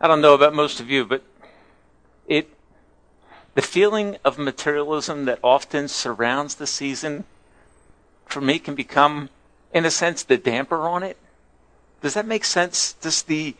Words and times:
I 0.00 0.06
don't 0.06 0.20
know 0.20 0.34
about 0.34 0.54
most 0.54 0.78
of 0.78 0.90
you, 0.90 1.04
but 1.04 1.22
it 2.26 2.48
the 3.54 3.62
feeling 3.62 4.16
of 4.24 4.38
materialism 4.38 5.24
that 5.24 5.40
often 5.42 5.88
surrounds 5.88 6.54
the 6.54 6.66
season 6.66 7.24
for 8.26 8.40
me 8.40 8.60
can 8.60 8.76
become 8.76 9.30
in 9.74 9.84
a 9.84 9.90
sense 9.90 10.22
the 10.22 10.36
damper 10.36 10.88
on 10.88 11.02
it. 11.02 11.16
Does 12.00 12.14
that 12.14 12.26
make 12.26 12.44
sense? 12.44 12.94
Just 13.00 13.26
the 13.26 13.56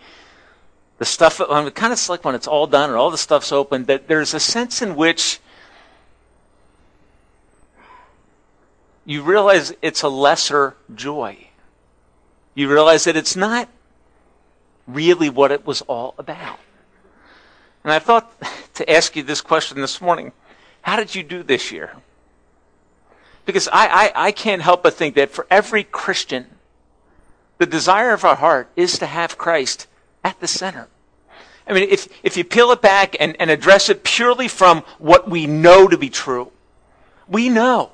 the 0.99 1.05
stuff 1.05 1.41
I 1.41 1.63
mean, 1.63 1.73
kind 1.73 1.93
of 1.93 2.09
like 2.09 2.25
when 2.25 2.37
it's 2.37 2.47
all 2.47 2.69
done 2.69 2.91
and 2.91 2.99
all 2.99 3.11
the 3.11 3.19
stuff's 3.19 3.51
open 3.51 3.87
that 3.87 4.07
there's 4.07 4.35
a 4.35 4.41
sense 4.41 4.81
in 4.81 4.95
which 4.95 5.41
you 9.05 9.23
realize 9.23 9.75
it's 9.83 10.03
a 10.03 10.09
lesser 10.09 10.77
joy. 10.95 11.49
You 12.55 12.71
realize 12.71 13.05
that 13.05 13.17
it's 13.17 13.35
not 13.35 13.69
really 14.89 15.29
what 15.29 15.53
it 15.53 15.65
was 15.65 15.83
all 15.83 16.15
about. 16.19 16.59
And 17.85 17.93
I 17.93 18.01
thought 18.01 18.33
to 18.75 18.91
ask 18.91 19.15
you 19.15 19.23
this 19.23 19.41
question 19.41 19.81
this 19.81 20.01
morning 20.01 20.33
How 20.83 20.97
did 20.97 21.15
you 21.15 21.23
do 21.23 21.43
this 21.43 21.71
year? 21.71 21.93
Because 23.45 23.69
I, 23.69 23.87
I, 23.87 24.13
I 24.27 24.33
can't 24.33 24.61
help 24.61 24.83
but 24.83 24.95
think 24.95 25.15
that 25.15 25.31
for 25.31 25.47
every 25.51 25.85
Christian, 25.85 26.47
the 27.57 27.67
desire 27.67 28.13
of 28.13 28.25
our 28.25 28.37
heart 28.37 28.69
is 28.77 28.99
to 28.99 29.07
have 29.07 29.39
Christ 29.39 29.87
at 30.23 30.39
the 30.41 30.47
center. 30.47 30.89
I 31.67 31.73
mean, 31.73 31.89
if, 31.91 32.09
if 32.23 32.37
you 32.37 32.45
peel 32.45 32.73
it 32.73 32.81
back 32.81 33.17
and, 33.21 33.37
and 33.41 33.51
address 33.51 33.89
it 33.89 34.05
purely 34.05 34.49
from 34.49 34.83
what 34.99 35.31
we 35.31 35.47
know 35.47 35.89
to 35.89 35.99
be 35.99 36.09
true, 36.09 36.51
we 37.27 37.49
know 37.49 37.91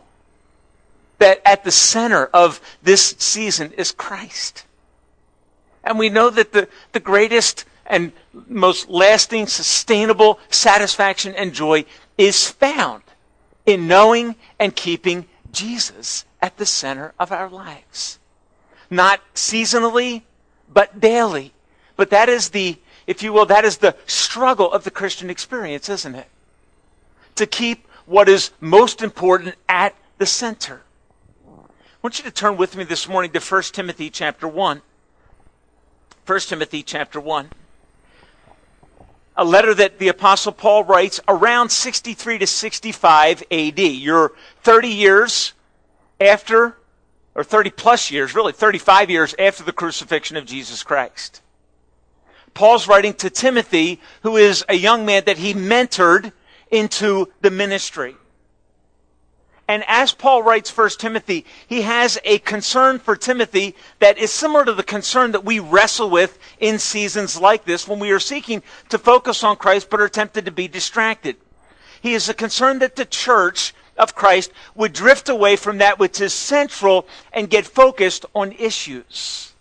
that 1.19 1.41
at 1.45 1.65
the 1.65 1.71
center 1.71 2.27
of 2.27 2.61
this 2.83 3.15
season 3.19 3.73
is 3.73 3.93
Christ. 3.93 4.65
And 5.85 5.99
we 5.99 6.09
know 6.09 6.31
that 6.31 6.53
the, 6.53 6.69
the 6.93 7.01
greatest 7.01 7.67
and 7.87 8.13
most 8.49 8.89
lasting, 8.89 9.47
sustainable 9.47 10.41
satisfaction 10.49 11.35
and 11.35 11.53
joy 11.53 11.85
is 12.17 12.49
found 12.49 13.03
in 13.67 13.87
knowing 13.87 14.37
and 14.59 14.75
keeping 14.75 15.27
Jesus 15.53 16.25
at 16.41 16.57
the 16.57 16.67
center 16.67 17.13
of 17.19 17.31
our 17.31 17.49
lives. 17.49 18.19
Not 18.91 19.21
seasonally, 19.35 20.23
but 20.73 21.01
daily. 21.01 21.53
But 21.97 22.11
that 22.11 22.29
is 22.29 22.51
the, 22.51 22.79
if 23.07 23.23
you 23.23 23.33
will, 23.33 23.47
that 23.47 23.65
is 23.65 23.79
the 23.79 23.97
struggle 24.07 24.73
of 24.73 24.85
the 24.85 24.91
Christian 24.91 25.31
experience, 25.31 25.89
isn't 25.89 26.15
it? 26.15 26.29
To 27.37 27.47
keep 27.47 27.87
what 28.07 28.29
is 28.29 28.51
most 28.61 29.03
important 29.03 29.55
at 29.69 29.95
the 30.19 30.27
center. 30.27 30.83
I 31.47 31.61
want 32.03 32.19
you 32.19 32.25
to 32.25 32.31
turn 32.31 32.57
with 32.57 32.77
me 32.77 32.85
this 32.85 33.09
morning 33.09 33.31
to 33.33 33.41
1 33.41 33.63
Timothy 33.73 34.11
chapter 34.11 34.47
1. 34.47 34.83
1 36.27 36.41
Timothy 36.41 36.83
chapter 36.83 37.21
1. 37.21 37.51
A 39.37 39.45
letter 39.45 39.75
that 39.75 39.99
the 39.99 40.09
Apostle 40.09 40.53
Paul 40.53 40.83
writes 40.83 41.21
around 41.29 41.69
63 41.69 42.39
to 42.39 42.47
65 42.47 43.43
AD. 43.51 43.79
You're 43.79 44.33
30 44.63 44.89
years 44.89 45.53
after, 46.19 46.79
or 47.35 47.45
30 47.45 47.71
plus 47.71 48.11
years, 48.11 48.35
really 48.35 48.53
35 48.53 49.11
years 49.11 49.35
after 49.39 49.65
the 49.65 49.73
crucifixion 49.73 50.39
of 50.39 50.47
Jesus 50.47 50.83
Christ. 50.83 51.43
Paul's 52.55 52.89
writing 52.89 53.13
to 53.15 53.29
Timothy, 53.29 54.01
who 54.23 54.39
is 54.39 54.65
a 54.69 54.77
young 54.77 55.05
man 55.05 55.25
that 55.27 55.37
he 55.37 55.53
mentored 55.53 56.33
into 56.71 57.31
the 57.43 57.51
ministry. 57.51 58.17
And 59.67 59.83
as 59.89 60.13
Paul 60.13 60.43
writes 60.43 60.71
First 60.71 61.01
Timothy, 61.01 61.47
he 61.67 61.83
has 61.83 62.19
a 62.25 62.39
concern 62.41 62.99
for 62.99 63.17
Timothy 63.17 63.75
that 63.99 64.19
is 64.19 64.31
similar 64.31 64.65
to 64.65 64.75
the 64.75 64.83
concern 64.83 65.33
that 65.33 65.45
we 65.45 65.59
wrestle 65.59 66.11
with 66.11 66.39
in 66.61 66.79
seasons 66.79 67.41
like 67.41 67.65
this 67.65 67.89
when 67.89 67.99
we 67.99 68.11
are 68.11 68.21
seeking 68.21 68.63
to 68.91 68.99
focus 68.99 69.43
on 69.43 69.57
Christ 69.57 69.89
but 69.89 70.01
are 70.01 70.09
tempted 70.09 70.45
to 70.45 70.51
be 70.51 70.69
distracted. 70.69 71.37
He 72.03 72.13
is 72.13 72.29
a 72.29 72.35
concern 72.35 72.81
that 72.81 72.97
the 72.97 73.07
church 73.07 73.73
of 73.97 74.15
Christ 74.15 74.53
would 74.75 74.93
drift 74.93 75.31
away 75.31 75.57
from 75.57 75.79
that 75.79 75.99
which 75.99 76.21
is 76.21 76.35
central 76.35 77.07
and 77.33 77.49
get 77.49 77.65
focused 77.65 78.27
on 78.35 78.53
issues. 78.53 79.53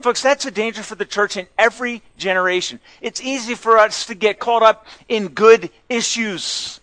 Folks, 0.00 0.22
that's 0.22 0.46
a 0.46 0.50
danger 0.50 0.82
for 0.82 0.94
the 0.94 1.04
church 1.04 1.36
in 1.36 1.46
every 1.56 2.02
generation. 2.16 2.80
It's 3.00 3.20
easy 3.20 3.54
for 3.54 3.78
us 3.78 4.06
to 4.06 4.14
get 4.14 4.40
caught 4.40 4.62
up 4.62 4.86
in 5.08 5.28
good 5.28 5.70
issues 5.88 6.77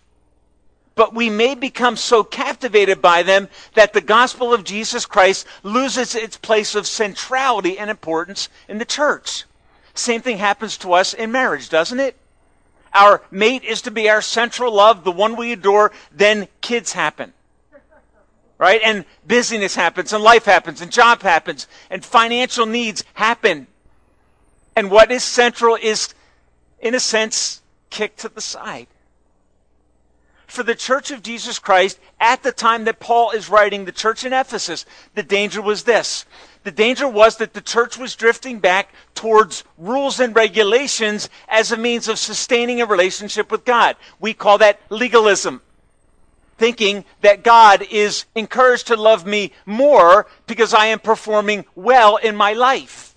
but 0.96 1.14
we 1.14 1.30
may 1.30 1.56
become 1.56 1.98
so 1.98 2.24
captivated 2.24 3.02
by 3.02 3.22
them 3.22 3.50
that 3.74 3.94
the 3.94 4.02
gospel 4.02 4.54
of 4.54 4.64
Jesus 4.64 5.06
Christ 5.06 5.46
loses 5.62 6.16
its 6.16 6.38
place 6.38 6.74
of 6.74 6.88
centrality 6.88 7.78
and 7.78 7.90
importance 7.90 8.48
in 8.70 8.78
the 8.78 8.86
church. 8.86 9.44
Same 9.94 10.22
thing 10.22 10.38
happens 10.38 10.78
to 10.78 10.94
us 10.94 11.14
in 11.14 11.32
marriage, 11.32 11.70
doesn't 11.70 12.00
it? 12.00 12.16
Our 12.94 13.22
mate 13.30 13.66
is 13.66 13.82
to 13.84 13.92
be 13.92 14.10
our 14.10 14.22
central 14.22 14.74
love, 14.74 15.04
the 15.04 15.12
one 15.12 15.36
we 15.36 15.52
adore, 15.52 15.92
then 16.14 16.48
kids 16.62 16.94
happen. 16.94 17.34
Right? 18.58 18.80
And 18.82 19.04
busyness 19.28 19.76
happens, 19.76 20.14
and 20.14 20.24
life 20.24 20.46
happens, 20.46 20.80
and 20.80 20.90
job 20.90 21.22
happens, 21.24 21.68
and 21.90 22.06
financial 22.06 22.66
needs 22.66 23.04
happen. 23.16 23.68
And 24.78 24.90
what 24.90 25.12
is 25.12 25.26
central 25.26 25.76
is, 25.76 26.14
in 26.80 26.96
a 26.96 27.02
sense, 27.02 27.62
kicked 27.90 28.20
to 28.22 28.30
the 28.30 28.40
side 28.40 28.88
for 30.48 30.64
the 30.64 30.76
church 30.76 31.12
of 31.12 31.24
Jesus 31.24 31.60
Christ 31.60 32.00
at 32.20 32.44
the 32.44 32.52
time 32.52 32.86
that 32.86 33.00
Paul 33.00 33.32
is 33.32 33.50
writing 33.50 33.86
the 33.86 33.92
church 33.92 34.24
in 34.24 34.34
Ephesus, 34.34 34.86
the 35.14 35.24
danger 35.24 35.62
was 35.62 35.84
this. 35.84 36.26
The 36.64 36.72
danger 36.72 37.08
was 37.08 37.38
that 37.38 37.54
the 37.54 37.62
church 37.62 37.98
was 37.98 38.16
drifting 38.16 38.60
back 38.60 38.90
towards 39.14 39.64
rules 39.78 40.20
and 40.20 40.36
regulations 40.36 41.30
as 41.48 41.72
a 41.72 41.78
means 41.78 42.08
of 42.08 42.18
sustaining 42.18 42.82
a 42.82 42.86
relationship 42.88 43.52
with 43.52 43.66
God. 43.66 43.96
We 44.20 44.34
call 44.34 44.58
that 44.58 44.80
legalism. 44.90 45.62
Thinking 46.58 47.06
that 47.22 47.44
God 47.44 47.86
is 47.92 48.26
encouraged 48.34 48.88
to 48.88 48.96
love 48.96 49.26
me 49.26 49.52
more 49.66 50.26
because 50.48 50.74
I 50.74 50.88
am 50.88 51.00
performing 51.00 51.66
well 51.76 52.16
in 52.16 52.36
my 52.36 52.54
life. 52.54 53.16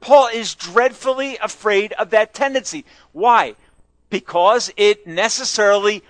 Paul 0.00 0.28
is 0.28 0.54
dreadfully 0.54 1.38
afraid 1.38 1.92
of 1.94 2.10
that 2.10 2.34
tendency. 2.34 2.84
Why? 3.12 3.56
Because 4.10 4.72
it 4.76 5.06
necessarily 5.06 6.02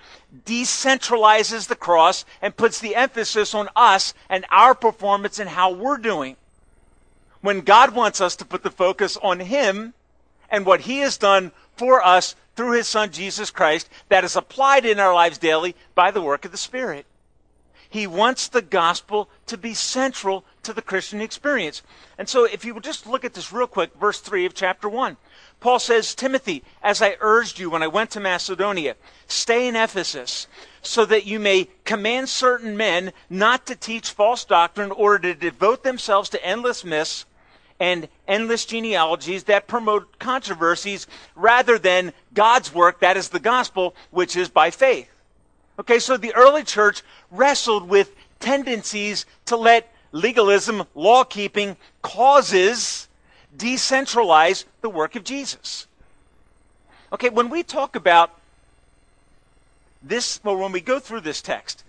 decentralizes 0.45 1.67
the 1.67 1.75
cross 1.75 2.25
and 2.41 2.55
puts 2.55 2.79
the 2.79 2.95
emphasis 2.95 3.53
on 3.53 3.69
us 3.75 4.13
and 4.29 4.45
our 4.49 4.75
performance 4.75 5.39
and 5.39 5.49
how 5.49 5.71
we're 5.71 5.97
doing. 5.97 6.35
When 7.41 7.61
God 7.61 7.95
wants 7.95 8.21
us 8.21 8.35
to 8.37 8.45
put 8.45 8.63
the 8.63 8.71
focus 8.71 9.17
on 9.17 9.39
Him 9.39 9.93
and 10.49 10.65
what 10.65 10.81
He 10.81 10.99
has 10.99 11.17
done 11.17 11.51
for 11.75 12.05
us 12.05 12.35
through 12.55 12.73
His 12.73 12.87
Son 12.87 13.11
Jesus 13.11 13.49
Christ 13.49 13.89
that 14.09 14.23
is 14.23 14.35
applied 14.35 14.85
in 14.85 14.99
our 14.99 15.13
lives 15.13 15.37
daily 15.37 15.75
by 15.95 16.11
the 16.11 16.21
work 16.21 16.45
of 16.45 16.51
the 16.51 16.57
Spirit. 16.57 17.05
He 17.89 18.05
wants 18.05 18.47
the 18.47 18.61
gospel 18.61 19.29
to 19.47 19.57
be 19.57 19.73
central 19.73 20.45
to 20.61 20.73
the 20.73 20.81
Christian 20.81 21.21
experience. 21.21 21.81
And 22.19 22.29
so 22.29 22.45
if 22.45 22.63
you 22.63 22.75
would 22.75 22.83
just 22.83 23.07
look 23.07 23.25
at 23.25 23.33
this 23.33 23.51
real 23.51 23.65
quick, 23.65 23.95
verse 23.95 24.19
3 24.19 24.45
of 24.45 24.53
chapter 24.53 24.87
1. 24.87 25.17
Paul 25.59 25.79
says, 25.79 26.15
Timothy, 26.15 26.63
as 26.81 27.01
I 27.01 27.17
urged 27.19 27.59
you 27.59 27.69
when 27.69 27.83
I 27.83 27.87
went 27.87 28.11
to 28.11 28.19
Macedonia, 28.19 28.95
stay 29.27 29.67
in 29.67 29.75
Ephesus 29.75 30.47
so 30.81 31.05
that 31.05 31.25
you 31.25 31.39
may 31.39 31.67
command 31.83 32.29
certain 32.29 32.77
men 32.77 33.11
not 33.29 33.65
to 33.67 33.75
teach 33.75 34.11
false 34.11 34.45
doctrine 34.45 34.87
in 34.87 34.91
order 34.93 35.33
to 35.33 35.39
devote 35.39 35.83
themselves 35.83 36.29
to 36.29 36.45
endless 36.45 36.85
myths 36.85 37.25
and 37.77 38.07
endless 38.27 38.65
genealogies 38.65 39.45
that 39.45 39.67
promote 39.67 40.17
controversies 40.17 41.07
rather 41.35 41.77
than 41.77 42.13
God's 42.33 42.73
work, 42.73 43.01
that 43.01 43.17
is 43.17 43.29
the 43.29 43.39
gospel, 43.39 43.95
which 44.11 44.37
is 44.37 44.47
by 44.49 44.71
faith. 44.71 45.09
Okay, 45.77 45.99
so 45.99 46.15
the 46.15 46.35
early 46.35 46.63
church 46.63 47.03
wrestled 47.31 47.87
with 47.87 48.15
tendencies 48.39 49.25
to 49.45 49.57
let 49.57 49.93
legalism, 50.11 50.83
law 50.95 51.23
keeping, 51.23 51.75
causes 52.01 53.08
decentralize 53.57 54.65
the 54.81 54.89
work 54.89 55.15
of 55.15 55.23
Jesus. 55.23 55.87
Okay, 57.11 57.29
when 57.29 57.49
we 57.49 57.63
talk 57.63 57.95
about 57.95 58.39
this, 60.01 60.39
well, 60.43 60.57
when 60.57 60.71
we 60.71 60.81
go 60.81 60.99
through 60.99 61.21
this 61.21 61.41
text, 61.41 61.83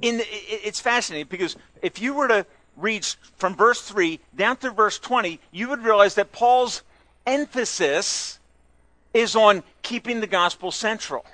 in 0.00 0.18
the, 0.18 0.24
it's 0.28 0.80
fascinating 0.80 1.28
because 1.30 1.56
if 1.82 2.00
you 2.00 2.14
were 2.14 2.28
to 2.28 2.46
read 2.76 3.04
from 3.36 3.54
verse 3.54 3.80
3 3.82 4.18
down 4.34 4.56
through 4.56 4.72
verse 4.72 4.98
20, 4.98 5.38
you 5.52 5.68
would 5.68 5.84
realize 5.84 6.14
that 6.14 6.32
Paul's 6.32 6.82
emphasis 7.26 8.38
is 9.12 9.36
on 9.36 9.62
keeping 9.82 10.20
the 10.20 10.26
gospel 10.26 10.72
central, 10.72 11.24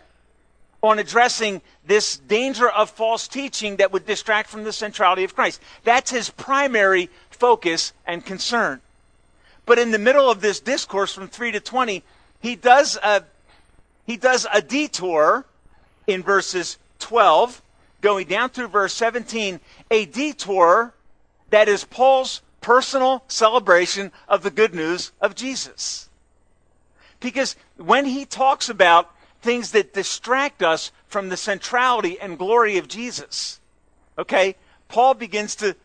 on 0.82 0.98
addressing 0.98 1.62
this 1.86 2.18
danger 2.18 2.68
of 2.68 2.90
false 2.90 3.26
teaching 3.26 3.76
that 3.76 3.92
would 3.92 4.06
distract 4.06 4.50
from 4.50 4.64
the 4.64 4.72
centrality 4.72 5.24
of 5.24 5.34
Christ. 5.34 5.60
That's 5.84 6.10
his 6.10 6.30
primary 6.30 7.08
focus 7.30 7.92
and 8.06 8.24
concern. 8.24 8.80
But 9.70 9.78
in 9.78 9.92
the 9.92 10.00
middle 10.00 10.28
of 10.28 10.40
this 10.40 10.58
discourse 10.58 11.14
from 11.14 11.28
3 11.28 11.52
to 11.52 11.60
20, 11.60 12.02
he 12.40 12.56
does 12.56 12.98
a, 13.04 13.22
he 14.04 14.16
does 14.16 14.44
a 14.52 14.60
detour 14.60 15.44
in 16.08 16.24
verses 16.24 16.76
12, 16.98 17.62
going 18.00 18.26
down 18.26 18.50
through 18.50 18.66
verse 18.66 18.92
17, 18.94 19.60
a 19.92 20.06
detour 20.06 20.92
that 21.50 21.68
is 21.68 21.84
Paul's 21.84 22.42
personal 22.60 23.22
celebration 23.28 24.10
of 24.26 24.42
the 24.42 24.50
good 24.50 24.74
news 24.74 25.12
of 25.20 25.36
Jesus. 25.36 26.08
Because 27.20 27.54
when 27.76 28.06
he 28.06 28.24
talks 28.24 28.68
about 28.68 29.14
things 29.40 29.70
that 29.70 29.94
distract 29.94 30.64
us 30.64 30.90
from 31.06 31.28
the 31.28 31.36
centrality 31.36 32.18
and 32.18 32.36
glory 32.36 32.76
of 32.76 32.88
Jesus, 32.88 33.60
okay, 34.18 34.56
Paul 34.88 35.14
begins 35.14 35.54
to 35.54 35.76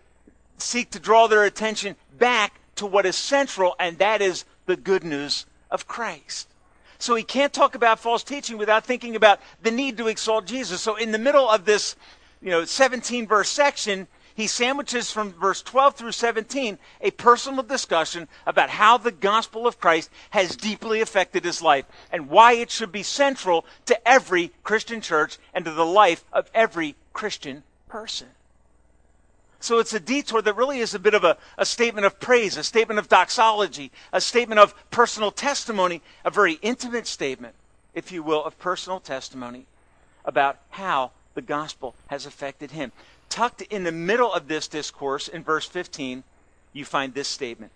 seek 0.57 0.89
to 0.89 0.99
draw 0.99 1.27
their 1.27 1.43
attention 1.43 1.95
back 2.17 2.61
to 2.75 2.85
what 2.85 3.05
is 3.05 3.15
central, 3.15 3.75
and 3.79 3.97
that 3.97 4.21
is 4.21 4.45
the 4.65 4.75
good 4.75 5.03
news 5.03 5.45
of 5.71 5.87
Christ. 5.87 6.47
So 6.97 7.15
he 7.15 7.23
can't 7.23 7.53
talk 7.53 7.75
about 7.75 7.99
false 7.99 8.23
teaching 8.23 8.57
without 8.57 8.85
thinking 8.85 9.15
about 9.15 9.39
the 9.61 9.71
need 9.71 9.97
to 9.97 10.07
exalt 10.07 10.45
Jesus. 10.45 10.81
So 10.81 10.95
in 10.95 11.11
the 11.11 11.19
middle 11.19 11.49
of 11.49 11.65
this, 11.65 11.95
you 12.41 12.49
know, 12.51 12.65
17 12.65 13.27
verse 13.27 13.49
section, 13.49 14.07
he 14.33 14.47
sandwiches 14.47 15.11
from 15.11 15.31
verse 15.33 15.61
12 15.61 15.95
through 15.95 16.11
17 16.11 16.77
a 17.01 17.11
personal 17.11 17.63
discussion 17.63 18.27
about 18.45 18.69
how 18.69 18.97
the 18.97 19.11
gospel 19.11 19.65
of 19.65 19.79
Christ 19.79 20.09
has 20.31 20.57
deeply 20.57 20.99
affected 20.99 21.45
his 21.45 21.61
life 21.61 21.85
and 22.11 22.29
why 22.29 22.53
it 22.53 22.69
should 22.69 22.91
be 22.91 23.03
central 23.03 23.65
to 23.85 24.07
every 24.07 24.51
Christian 24.63 24.99
church 24.99 25.37
and 25.53 25.63
to 25.65 25.71
the 25.71 25.85
life 25.85 26.25
of 26.33 26.51
every 26.53 26.95
Christian 27.13 27.63
person. 27.87 28.27
So 29.65 29.79
it's 29.79 29.93
a 29.93 29.99
detour 29.99 30.43
that 30.43 30.55
really 30.55 30.77
is 30.77 30.93
a 30.93 30.99
bit 30.99 31.15
of 31.15 31.23
a, 31.23 31.37
a 31.57 31.65
statement 31.65 32.05
of 32.05 32.19
praise, 32.19 32.55
a 32.55 32.63
statement 32.63 32.99
of 32.99 33.09
doxology, 33.09 33.91
a 34.13 34.21
statement 34.21 34.59
of 34.59 34.75
personal 34.91 35.31
testimony, 35.31 36.03
a 36.23 36.29
very 36.29 36.59
intimate 36.61 37.07
statement, 37.07 37.55
if 37.95 38.11
you 38.11 38.21
will, 38.21 38.43
of 38.43 38.59
personal 38.59 38.99
testimony 38.99 39.65
about 40.23 40.59
how 40.69 41.09
the 41.33 41.41
gospel 41.41 41.95
has 42.09 42.27
affected 42.27 42.69
him. 42.69 42.91
Tucked 43.27 43.63
in 43.63 43.83
the 43.83 43.91
middle 43.91 44.31
of 44.31 44.47
this 44.47 44.67
discourse 44.67 45.27
in 45.27 45.43
verse 45.43 45.65
15, 45.65 46.23
you 46.71 46.85
find 46.85 47.15
this 47.15 47.27
statement. 47.27 47.71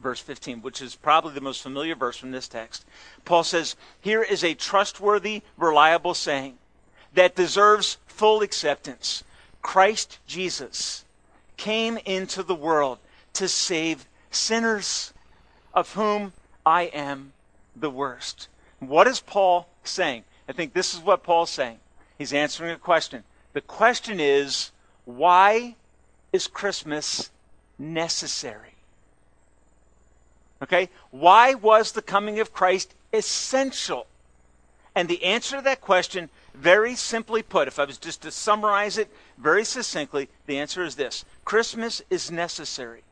Verse 0.00 0.20
15, 0.20 0.62
which 0.62 0.80
is 0.80 0.96
probably 0.96 1.34
the 1.34 1.42
most 1.42 1.60
familiar 1.60 1.94
verse 1.94 2.16
from 2.16 2.30
this 2.30 2.48
text. 2.48 2.86
Paul 3.26 3.44
says, 3.44 3.76
Here 4.00 4.22
is 4.22 4.42
a 4.42 4.54
trustworthy, 4.54 5.42
reliable 5.58 6.14
saying 6.14 6.56
that 7.12 7.36
deserves 7.36 7.98
full 8.06 8.40
acceptance. 8.40 9.22
Christ 9.66 10.20
Jesus 10.28 11.04
came 11.56 11.98
into 12.04 12.44
the 12.44 12.54
world 12.54 12.98
to 13.32 13.48
save 13.48 14.06
sinners, 14.30 15.12
of 15.74 15.94
whom 15.94 16.34
I 16.64 16.82
am 16.82 17.32
the 17.74 17.90
worst. 17.90 18.46
What 18.78 19.08
is 19.08 19.18
Paul 19.18 19.68
saying? 19.82 20.22
I 20.48 20.52
think 20.52 20.72
this 20.72 20.94
is 20.94 21.00
what 21.00 21.24
Paul's 21.24 21.50
saying. 21.50 21.80
He's 22.16 22.32
answering 22.32 22.70
a 22.70 22.78
question. 22.78 23.24
The 23.54 23.60
question 23.60 24.20
is 24.20 24.70
why 25.04 25.74
is 26.32 26.46
Christmas 26.46 27.32
necessary? 27.76 28.76
Okay? 30.62 30.90
Why 31.10 31.54
was 31.54 31.90
the 31.90 32.02
coming 32.02 32.38
of 32.38 32.52
Christ 32.52 32.94
essential? 33.12 34.06
And 34.94 35.08
the 35.08 35.24
answer 35.24 35.56
to 35.56 35.62
that 35.62 35.80
question, 35.80 36.30
very 36.56 36.94
simply 36.94 37.42
put, 37.42 37.68
if 37.68 37.78
I 37.78 37.84
was 37.84 37.98
just 37.98 38.22
to 38.22 38.30
summarize 38.30 38.98
it 38.98 39.08
very 39.38 39.64
succinctly, 39.64 40.28
the 40.46 40.58
answer 40.58 40.82
is 40.82 40.96
this 40.96 41.24
Christmas 41.44 42.02
is 42.10 42.30
necessary 42.30 43.02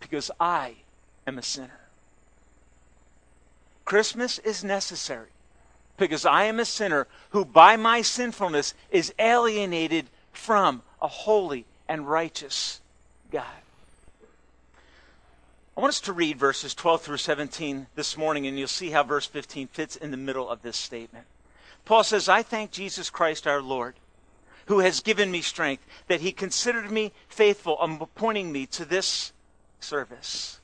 because 0.00 0.30
I 0.38 0.76
am 1.26 1.38
a 1.38 1.42
sinner. 1.42 1.80
Christmas 3.84 4.38
is 4.40 4.62
necessary 4.62 5.28
because 5.96 6.26
I 6.26 6.44
am 6.44 6.60
a 6.60 6.64
sinner 6.64 7.06
who, 7.30 7.44
by 7.44 7.76
my 7.76 8.02
sinfulness, 8.02 8.74
is 8.90 9.14
alienated 9.18 10.06
from 10.32 10.82
a 11.00 11.08
holy 11.08 11.64
and 11.88 12.08
righteous 12.08 12.80
God. 13.30 13.46
I 15.76 15.80
want 15.80 15.90
us 15.90 16.00
to 16.02 16.12
read 16.12 16.38
verses 16.38 16.74
12 16.74 17.02
through 17.02 17.16
17 17.18 17.86
this 17.94 18.16
morning, 18.16 18.46
and 18.46 18.58
you'll 18.58 18.68
see 18.68 18.90
how 18.90 19.04
verse 19.04 19.26
15 19.26 19.68
fits 19.68 19.96
in 19.96 20.10
the 20.10 20.16
middle 20.16 20.48
of 20.48 20.62
this 20.62 20.76
statement. 20.76 21.24
Paul 21.88 22.04
says, 22.04 22.28
I 22.28 22.42
thank 22.42 22.70
Jesus 22.70 23.08
Christ 23.08 23.46
our 23.46 23.62
Lord, 23.62 23.94
who 24.66 24.80
has 24.80 25.00
given 25.00 25.30
me 25.30 25.40
strength, 25.40 25.86
that 26.06 26.20
he 26.20 26.32
considered 26.32 26.90
me 26.90 27.12
faithful, 27.30 27.80
appointing 27.80 28.52
me 28.52 28.66
to 28.66 28.84
this 28.84 29.32
service. 29.80 30.60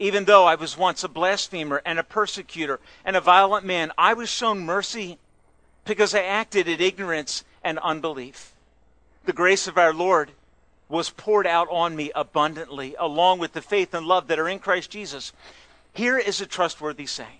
Even 0.00 0.24
though 0.24 0.44
I 0.44 0.56
was 0.56 0.76
once 0.76 1.04
a 1.04 1.08
blasphemer 1.08 1.82
and 1.86 2.00
a 2.00 2.02
persecutor 2.02 2.80
and 3.04 3.14
a 3.14 3.20
violent 3.20 3.64
man, 3.64 3.92
I 3.96 4.14
was 4.14 4.28
shown 4.28 4.58
mercy 4.58 5.18
because 5.84 6.16
I 6.16 6.24
acted 6.24 6.66
in 6.66 6.80
ignorance 6.80 7.44
and 7.62 7.78
unbelief. 7.78 8.52
The 9.24 9.32
grace 9.32 9.68
of 9.68 9.78
our 9.78 9.94
Lord 9.94 10.32
was 10.88 11.10
poured 11.10 11.46
out 11.46 11.68
on 11.70 11.94
me 11.94 12.10
abundantly, 12.12 12.96
along 12.98 13.38
with 13.38 13.52
the 13.52 13.62
faith 13.62 13.94
and 13.94 14.04
love 14.04 14.26
that 14.26 14.40
are 14.40 14.48
in 14.48 14.58
Christ 14.58 14.90
Jesus. 14.90 15.32
Here 15.94 16.18
is 16.18 16.40
a 16.40 16.46
trustworthy 16.46 17.06
saying 17.06 17.38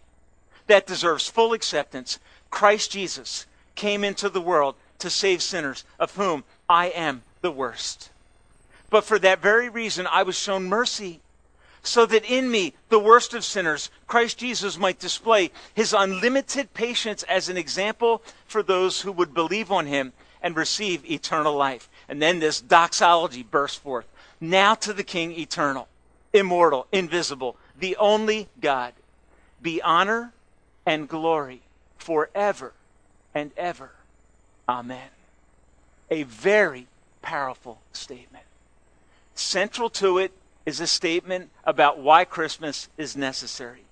that 0.66 0.86
deserves 0.86 1.28
full 1.28 1.52
acceptance. 1.52 2.18
Christ 2.56 2.90
Jesus 2.90 3.44
came 3.74 4.02
into 4.02 4.30
the 4.30 4.40
world 4.40 4.76
to 5.00 5.10
save 5.10 5.42
sinners, 5.42 5.84
of 5.98 6.14
whom 6.16 6.42
I 6.70 6.86
am 6.86 7.20
the 7.42 7.50
worst. 7.50 8.08
But 8.88 9.04
for 9.04 9.18
that 9.18 9.42
very 9.42 9.68
reason, 9.68 10.06
I 10.06 10.22
was 10.22 10.38
shown 10.38 10.64
mercy 10.64 11.20
so 11.82 12.06
that 12.06 12.24
in 12.24 12.50
me, 12.50 12.72
the 12.88 12.98
worst 12.98 13.34
of 13.34 13.44
sinners, 13.44 13.90
Christ 14.06 14.38
Jesus 14.38 14.78
might 14.78 14.98
display 14.98 15.50
his 15.74 15.92
unlimited 15.92 16.72
patience 16.72 17.22
as 17.24 17.50
an 17.50 17.58
example 17.58 18.22
for 18.46 18.62
those 18.62 19.02
who 19.02 19.12
would 19.12 19.34
believe 19.34 19.70
on 19.70 19.84
him 19.84 20.14
and 20.40 20.56
receive 20.56 21.04
eternal 21.04 21.54
life. 21.54 21.90
And 22.08 22.22
then 22.22 22.38
this 22.38 22.62
doxology 22.62 23.42
bursts 23.42 23.76
forth. 23.76 24.06
Now 24.40 24.74
to 24.76 24.94
the 24.94 25.04
King 25.04 25.32
eternal, 25.32 25.88
immortal, 26.32 26.86
invisible, 26.90 27.58
the 27.78 27.96
only 27.96 28.48
God, 28.62 28.94
be 29.60 29.82
honor 29.82 30.32
and 30.86 31.06
glory 31.06 31.60
forever 32.06 32.72
and 33.34 33.50
ever. 33.56 33.90
Amen. 34.68 35.08
A 36.08 36.22
very 36.22 36.86
powerful 37.20 37.80
statement. 37.92 38.44
Central 39.34 39.90
to 39.90 40.18
it 40.18 40.30
is 40.64 40.78
a 40.78 40.86
statement 40.86 41.50
about 41.64 41.98
why 41.98 42.24
Christmas 42.24 42.88
is 42.96 43.16
necessary. 43.16 43.82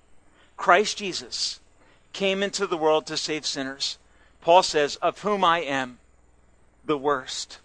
Christ 0.55 0.97
Jesus 0.97 1.59
came 2.13 2.41
into 2.41 2.65
the 2.65 2.77
world 2.77 3.05
to 3.07 3.17
save 3.17 3.45
sinners. 3.45 3.97
Paul 4.39 4.63
says, 4.63 4.95
of 4.97 5.19
whom 5.19 5.43
I 5.43 5.59
am 5.59 5.97
the 6.85 6.97
worst. 6.97 7.59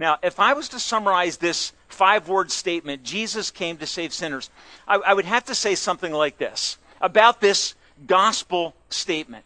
Now, 0.00 0.18
if 0.24 0.40
I 0.40 0.54
was 0.54 0.68
to 0.70 0.80
summarize 0.80 1.36
this 1.36 1.72
five 1.86 2.26
word 2.26 2.50
statement, 2.50 3.04
Jesus 3.04 3.52
came 3.52 3.76
to 3.76 3.86
save 3.86 4.12
sinners, 4.12 4.50
I, 4.88 4.96
I, 4.96 5.14
would 5.14 5.24
have 5.24 5.44
to 5.44 5.54
say 5.54 5.76
something 5.76 6.12
like 6.12 6.38
this 6.38 6.78
about 7.00 7.40
this 7.40 7.76
gospel 8.08 8.74
statement. 8.90 9.44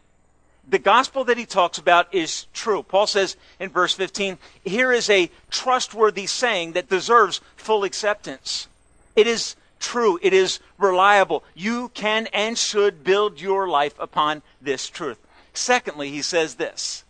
The 0.69 0.79
gospel 0.79 1.25
that 1.25 1.39
he 1.39 1.47
talks 1.47 1.79
about 1.79 2.15
is 2.15 2.47
true. 2.53 2.83
Paul 2.83 3.07
says 3.07 3.37
in 3.59 3.71
verse 3.71 3.95
15, 3.95 4.39
here 4.65 4.93
is 4.93 5.09
a 5.09 5.31
trustworthy 5.51 6.27
saying 6.27 6.73
that 6.73 6.91
deserves 6.91 7.41
full 7.57 7.85
acceptance. 7.85 8.69
It 9.17 9.27
is 9.27 9.57
true. 9.81 10.19
It 10.23 10.35
is 10.35 10.61
reliable. 10.77 11.43
You 11.55 11.89
can 11.95 12.27
and 12.29 12.59
should 12.59 13.03
build 13.03 13.41
your 13.41 13.67
life 13.69 13.95
upon 13.99 14.43
this 14.61 14.89
truth. 14.89 15.19
Secondly, 15.55 16.11
he 16.11 16.23
says 16.23 16.57
this 16.57 17.05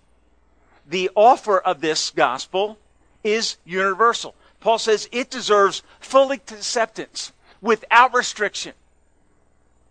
the 0.88 1.10
offer 1.14 1.58
of 1.58 1.80
this 1.80 2.10
gospel 2.10 2.78
is 3.22 3.58
universal. 3.64 4.34
Paul 4.60 4.78
says 4.78 5.08
it 5.12 5.30
deserves 5.30 5.82
full 6.00 6.30
acceptance 6.30 7.32
without 7.60 8.14
restriction. 8.14 8.72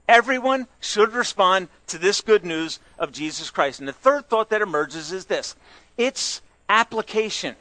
Everyone 0.08 0.68
should 0.80 1.14
respond 1.14 1.68
to 1.88 1.98
this 1.98 2.22
good 2.22 2.46
news 2.46 2.80
of 2.98 3.12
Jesus 3.12 3.50
Christ. 3.50 3.80
And 3.80 3.88
the 3.88 3.94
third 3.94 4.30
thought 4.30 4.50
that 4.50 4.62
emerges 4.62 5.12
is 5.12 5.26
this 5.26 5.56
its 5.98 6.42
application. 6.70 7.56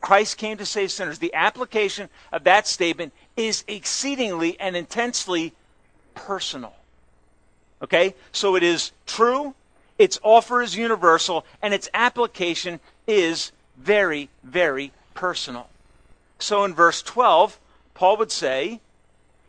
Christ 0.00 0.38
came 0.38 0.56
to 0.56 0.64
save 0.64 0.90
sinners. 0.90 1.18
The 1.18 1.34
application 1.34 2.08
of 2.32 2.44
that 2.44 2.66
statement 2.66 3.12
is 3.36 3.64
exceedingly 3.68 4.58
and 4.58 4.74
intensely 4.74 5.52
personal. 6.14 6.72
Okay? 7.82 8.14
So 8.32 8.56
it 8.56 8.62
is 8.62 8.92
true, 9.06 9.54
its 9.98 10.18
offer 10.22 10.62
is 10.62 10.76
universal, 10.76 11.44
and 11.60 11.74
its 11.74 11.90
application 11.92 12.80
is 13.06 13.52
very, 13.76 14.30
very 14.42 14.92
personal. 15.12 15.68
So 16.38 16.64
in 16.64 16.74
verse 16.74 17.02
12, 17.02 17.58
Paul 17.92 18.16
would 18.16 18.32
say, 18.32 18.80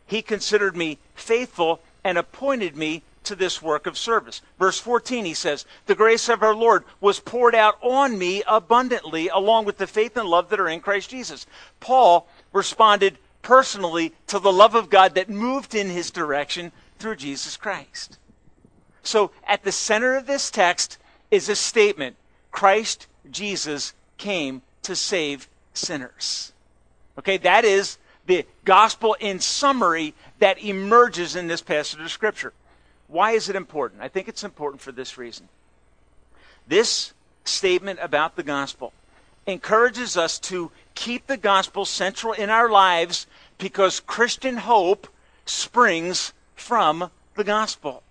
He 0.06 0.20
considered 0.20 0.76
me 0.76 0.98
faithful 1.14 1.80
and 2.04 2.18
appointed 2.18 2.76
me 2.76 3.02
to 3.24 3.34
this 3.34 3.62
work 3.62 3.86
of 3.86 3.96
service. 3.96 4.42
Verse 4.58 4.78
14, 4.78 5.24
he 5.24 5.34
says, 5.34 5.64
The 5.86 5.94
grace 5.94 6.28
of 6.28 6.42
our 6.42 6.54
Lord 6.54 6.84
was 7.00 7.20
poured 7.20 7.54
out 7.54 7.78
on 7.80 8.18
me 8.18 8.42
abundantly, 8.46 9.28
along 9.28 9.64
with 9.64 9.78
the 9.78 9.86
faith 9.86 10.16
and 10.16 10.28
love 10.28 10.48
that 10.50 10.60
are 10.60 10.68
in 10.68 10.80
Christ 10.80 11.10
Jesus. 11.10 11.46
Paul 11.80 12.26
responded 12.52 13.18
personally 13.42 14.12
to 14.28 14.38
the 14.38 14.52
love 14.52 14.74
of 14.74 14.90
God 14.90 15.14
that 15.14 15.28
moved 15.28 15.74
in 15.74 15.90
his 15.90 16.10
direction 16.10 16.72
through 16.98 17.16
Jesus 17.16 17.56
Christ. 17.56 18.18
So 19.02 19.32
at 19.46 19.64
the 19.64 19.72
center 19.72 20.14
of 20.14 20.26
this 20.26 20.50
text 20.50 20.98
is 21.30 21.48
a 21.48 21.56
statement 21.56 22.16
Christ 22.50 23.06
Jesus 23.30 23.94
came 24.18 24.62
to 24.82 24.94
save 24.94 25.48
sinners. 25.74 26.52
Okay, 27.18 27.36
that 27.38 27.64
is 27.64 27.98
gospel 28.64 29.16
in 29.20 29.40
summary 29.40 30.14
that 30.38 30.62
emerges 30.62 31.36
in 31.36 31.46
this 31.46 31.62
passage 31.62 32.00
of 32.00 32.10
Scripture. 32.10 32.52
Why 33.08 33.32
is 33.32 33.48
it 33.48 33.56
important? 33.56 34.02
I 34.02 34.08
think 34.08 34.28
it's 34.28 34.44
important 34.44 34.80
for 34.80 34.92
this 34.92 35.18
reason. 35.18 35.48
This 36.66 37.12
statement 37.44 37.98
about 38.00 38.36
the 38.36 38.42
gospel 38.42 38.92
encourages 39.46 40.16
us 40.16 40.38
to 40.38 40.70
keep 40.94 41.26
the 41.26 41.36
gospel 41.36 41.84
central 41.84 42.32
in 42.32 42.50
our 42.50 42.70
lives 42.70 43.26
because 43.58 44.00
Christian 44.00 44.58
hope 44.58 45.08
springs 45.44 46.32
from 46.54 47.10
the 47.34 47.44
gospel. 47.44 48.02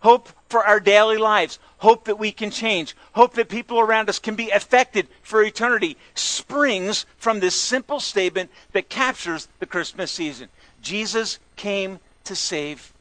Hope 0.00 0.30
for 0.48 0.64
our 0.64 0.80
daily 0.80 1.18
lives, 1.18 1.58
hope 1.78 2.04
that 2.04 2.18
we 2.18 2.32
can 2.32 2.50
change, 2.50 2.96
hope 3.12 3.34
that 3.34 3.48
people 3.48 3.78
around 3.78 4.08
us 4.08 4.18
can 4.18 4.34
be 4.34 4.50
affected 4.50 5.06
for 5.22 5.42
eternity 5.42 5.96
springs 6.14 7.06
from 7.18 7.40
this 7.40 7.54
simple 7.54 8.00
statement 8.00 8.50
that 8.72 8.88
captures 8.88 9.48
the 9.58 9.66
Christmas 9.66 10.10
season. 10.10 10.48
Jesus 10.80 11.38
came 11.56 12.00
to 12.24 12.34
save 12.34 12.92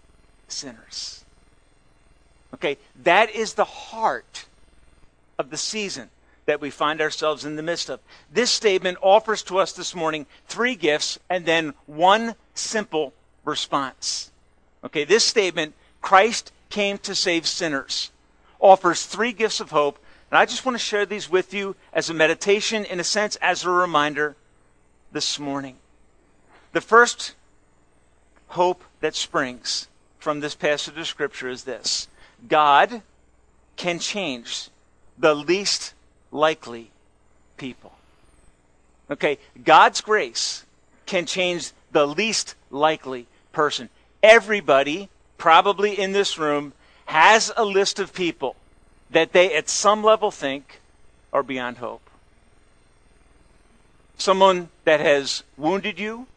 sinners. 0.48 1.24
Okay, 2.54 2.78
that 3.04 3.30
is 3.32 3.54
the 3.54 3.66
heart 3.66 4.46
of 5.38 5.50
the 5.50 5.58
season 5.58 6.10
that 6.46 6.60
we 6.60 6.70
find 6.70 7.00
ourselves 7.00 7.46
in 7.46 7.56
the 7.56 7.64
midst 7.64 7.90
of. 7.90 8.00
This 8.34 8.52
statement 8.52 8.98
offers 9.02 9.44
to 9.44 9.60
us 9.60 9.72
this 9.72 9.96
morning 9.96 10.26
three 10.48 10.76
gifts 10.76 11.20
and 11.30 11.46
then 11.46 11.74
one 11.86 12.36
simple 12.56 13.14
response. 13.46 14.32
Okay, 14.84 15.04
this 15.06 15.24
statement, 15.24 15.76
Christ 16.02 16.52
came 16.70 16.98
to 17.00 17.16
save 17.16 17.48
sinners, 17.48 18.12
offers 18.60 19.06
three 19.06 19.34
gifts 19.34 19.60
of 19.60 19.72
hope. 19.72 20.00
And 20.32 20.38
I 20.38 20.46
just 20.46 20.66
want 20.66 20.76
to 20.76 20.84
share 20.84 21.06
these 21.06 21.30
with 21.30 21.54
you 21.54 21.76
as 21.92 22.10
a 22.10 22.14
meditation, 22.14 22.86
in 22.86 23.00
a 23.00 23.04
sense, 23.04 23.36
as 23.38 23.66
a 23.66 23.70
reminder 23.70 24.36
this 25.12 25.40
morning. 25.40 25.78
The 26.72 26.82
first 26.82 27.34
hope 28.50 28.84
that 29.00 29.16
springs 29.16 29.88
from 30.20 30.40
this 30.40 30.56
passage 30.56 30.98
of 30.98 31.08
Scripture 31.08 31.50
is 31.50 31.64
this 31.64 32.08
God 32.48 33.02
can 33.76 33.98
change 33.98 34.70
the 35.18 35.34
least 35.34 35.94
likely 36.32 36.92
people. 37.58 37.94
Okay, 39.10 39.40
God's 39.64 40.02
grace 40.02 40.66
can 41.06 41.26
change 41.26 41.72
the 41.92 42.06
least 42.06 42.54
likely 42.70 43.26
person. 43.52 43.90
Everybody, 44.22 45.10
probably 45.40 46.00
in 46.00 46.12
this 46.12 46.38
room, 46.38 46.74
has 47.06 47.52
a 47.58 47.66
list 47.66 47.98
of 47.98 48.14
people 48.14 48.56
that 49.10 49.34
they 49.34 49.56
at 49.56 49.68
some 49.68 50.04
level 50.04 50.30
think 50.30 50.82
are 51.34 51.42
beyond 51.42 51.78
hope. 51.78 52.08
Someone 54.18 54.70
that 54.84 55.00
has 55.00 55.44
wounded 55.58 55.98
you, 55.98 56.28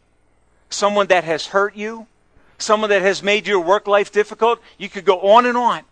someone 0.71 1.07
that 1.07 1.23
has 1.23 1.47
hurt 1.47 1.75
you, 1.75 2.07
someone 2.57 2.89
that 2.89 3.01
has 3.01 3.21
made 3.21 3.45
your 3.45 3.59
work 3.59 3.87
life 3.87 4.11
difficult. 4.11 4.59
You 4.77 4.89
could 4.89 5.05
go 5.05 5.19
on 5.19 5.45
and 5.45 5.57
on. 5.57 5.83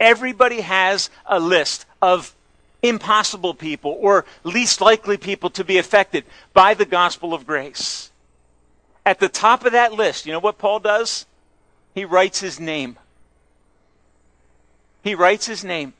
Everybody 0.00 0.62
has 0.62 1.10
a 1.26 1.38
list 1.38 1.84
of 2.00 2.34
impossible 2.82 3.54
people 3.54 3.96
or 4.00 4.24
least 4.44 4.80
likely 4.80 5.16
people 5.16 5.50
to 5.50 5.64
be 5.64 5.78
affected 5.78 6.24
by 6.52 6.74
the 6.74 6.84
gospel 6.84 7.34
of 7.34 7.46
grace. 7.46 8.10
At 9.04 9.20
the 9.20 9.28
top 9.28 9.64
of 9.64 9.72
that 9.72 9.92
list, 9.92 10.24
you 10.24 10.32
know 10.32 10.38
what 10.38 10.58
Paul 10.58 10.80
does? 10.80 11.26
He 11.94 12.04
writes 12.04 12.40
his 12.40 12.58
name. 12.58 12.98
He 15.02 15.14
writes 15.14 15.46
his 15.46 15.64
name. 15.64 15.92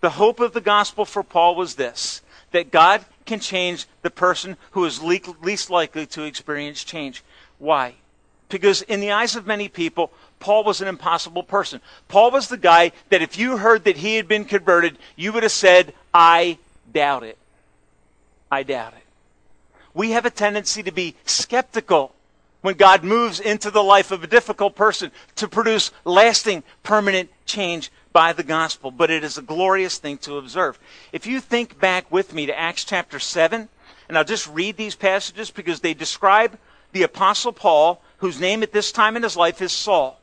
The 0.00 0.10
hope 0.10 0.40
of 0.40 0.52
the 0.52 0.60
gospel 0.60 1.04
for 1.04 1.22
Paul 1.22 1.54
was 1.54 1.74
this 1.74 2.22
that 2.52 2.70
God 2.70 3.04
can 3.24 3.40
change 3.40 3.86
the 4.02 4.10
person 4.10 4.58
who 4.72 4.84
is 4.84 5.02
least 5.02 5.70
likely 5.70 6.06
to 6.06 6.24
experience 6.24 6.84
change. 6.84 7.22
Why? 7.58 7.94
Because 8.50 8.82
in 8.82 9.00
the 9.00 9.12
eyes 9.12 9.36
of 9.36 9.46
many 9.46 9.68
people, 9.68 10.12
Paul 10.38 10.64
was 10.64 10.82
an 10.82 10.88
impossible 10.88 11.42
person. 11.42 11.80
Paul 12.08 12.30
was 12.30 12.48
the 12.48 12.58
guy 12.58 12.92
that 13.08 13.22
if 13.22 13.38
you 13.38 13.56
heard 13.56 13.84
that 13.84 13.96
he 13.96 14.16
had 14.16 14.28
been 14.28 14.44
converted, 14.44 14.98
you 15.16 15.32
would 15.32 15.44
have 15.44 15.52
said, 15.52 15.94
I 16.12 16.58
doubt 16.92 17.22
it. 17.22 17.38
I 18.50 18.64
doubt 18.64 18.92
it. 18.92 19.04
We 19.94 20.10
have 20.10 20.26
a 20.26 20.30
tendency 20.30 20.82
to 20.82 20.92
be 20.92 21.14
skeptical 21.24 22.12
when 22.62 22.74
God 22.74 23.04
moves 23.04 23.38
into 23.38 23.70
the 23.70 23.82
life 23.82 24.10
of 24.10 24.24
a 24.24 24.28
difficult 24.28 24.74
person 24.74 25.12
to 25.36 25.46
produce 25.46 25.90
lasting, 26.04 26.62
permanent 26.82 27.28
change 27.44 27.90
by 28.12 28.32
the 28.32 28.42
gospel. 28.42 28.90
But 28.90 29.10
it 29.10 29.22
is 29.22 29.36
a 29.36 29.42
glorious 29.42 29.98
thing 29.98 30.18
to 30.18 30.38
observe. 30.38 30.78
If 31.12 31.26
you 31.26 31.40
think 31.40 31.78
back 31.78 32.10
with 32.10 32.32
me 32.32 32.46
to 32.46 32.58
Acts 32.58 32.84
chapter 32.84 33.18
7, 33.18 33.68
and 34.08 34.18
I'll 34.18 34.24
just 34.24 34.48
read 34.48 34.76
these 34.76 34.94
passages 34.94 35.50
because 35.50 35.80
they 35.80 35.94
describe 35.94 36.58
the 36.92 37.02
Apostle 37.02 37.52
Paul, 37.52 38.02
whose 38.18 38.40
name 38.40 38.62
at 38.62 38.72
this 38.72 38.92
time 38.92 39.16
in 39.16 39.22
his 39.22 39.36
life 39.36 39.60
is 39.60 39.72
Saul. 39.72 40.20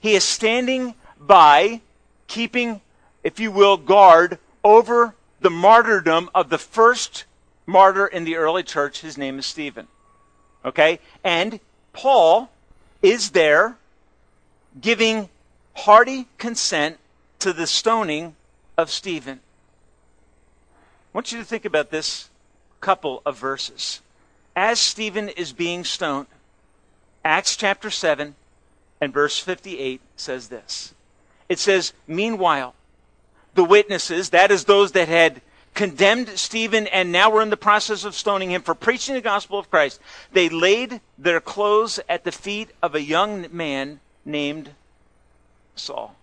He 0.00 0.14
is 0.14 0.24
standing 0.24 0.94
by, 1.18 1.80
keeping, 2.26 2.80
if 3.24 3.40
you 3.40 3.50
will, 3.50 3.76
guard 3.76 4.38
over 4.62 5.14
the 5.40 5.50
martyrdom 5.50 6.30
of 6.34 6.50
the 6.50 6.58
first 6.58 7.24
martyr 7.66 8.06
in 8.06 8.24
the 8.24 8.36
early 8.36 8.62
church. 8.62 9.00
His 9.00 9.18
name 9.18 9.38
is 9.38 9.46
Stephen. 9.46 9.88
Okay? 10.64 11.00
And 11.24 11.58
Paul 11.92 12.50
is 13.02 13.30
there 13.30 13.76
giving 14.80 15.28
hearty 15.74 16.28
consent 16.38 16.98
to 17.40 17.52
the 17.52 17.66
stoning 17.66 18.36
of 18.78 18.90
Stephen. 18.90 19.40
I 20.72 20.78
want 21.12 21.32
you 21.32 21.38
to 21.38 21.44
think 21.44 21.64
about 21.64 21.90
this 21.90 22.30
couple 22.80 23.22
of 23.26 23.38
verses. 23.38 24.00
As 24.56 24.78
Stephen 24.78 25.28
is 25.30 25.52
being 25.52 25.84
stoned, 25.84 26.26
Acts 27.24 27.56
chapter 27.56 27.90
7, 27.90 28.34
and 29.00 29.12
verse 29.12 29.38
58 29.38 30.00
says 30.16 30.48
this 30.48 30.94
It 31.48 31.58
says, 31.58 31.92
Meanwhile, 32.06 32.74
the 33.54 33.64
witnesses, 33.64 34.30
that 34.30 34.50
is 34.50 34.64
those 34.64 34.92
that 34.92 35.08
had 35.08 35.42
condemned 35.74 36.28
Stephen 36.30 36.86
and 36.86 37.12
now 37.12 37.30
were 37.30 37.42
in 37.42 37.50
the 37.50 37.56
process 37.56 38.04
of 38.04 38.14
stoning 38.14 38.50
him 38.50 38.62
for 38.62 38.74
preaching 38.74 39.14
the 39.14 39.20
gospel 39.20 39.58
of 39.58 39.70
Christ, 39.70 40.00
they 40.32 40.48
laid 40.48 41.00
their 41.18 41.40
clothes 41.40 41.98
at 42.08 42.24
the 42.24 42.32
feet 42.32 42.70
of 42.82 42.94
a 42.94 43.02
young 43.02 43.46
man 43.50 44.00
named 44.24 44.70
Saul. 45.74 46.14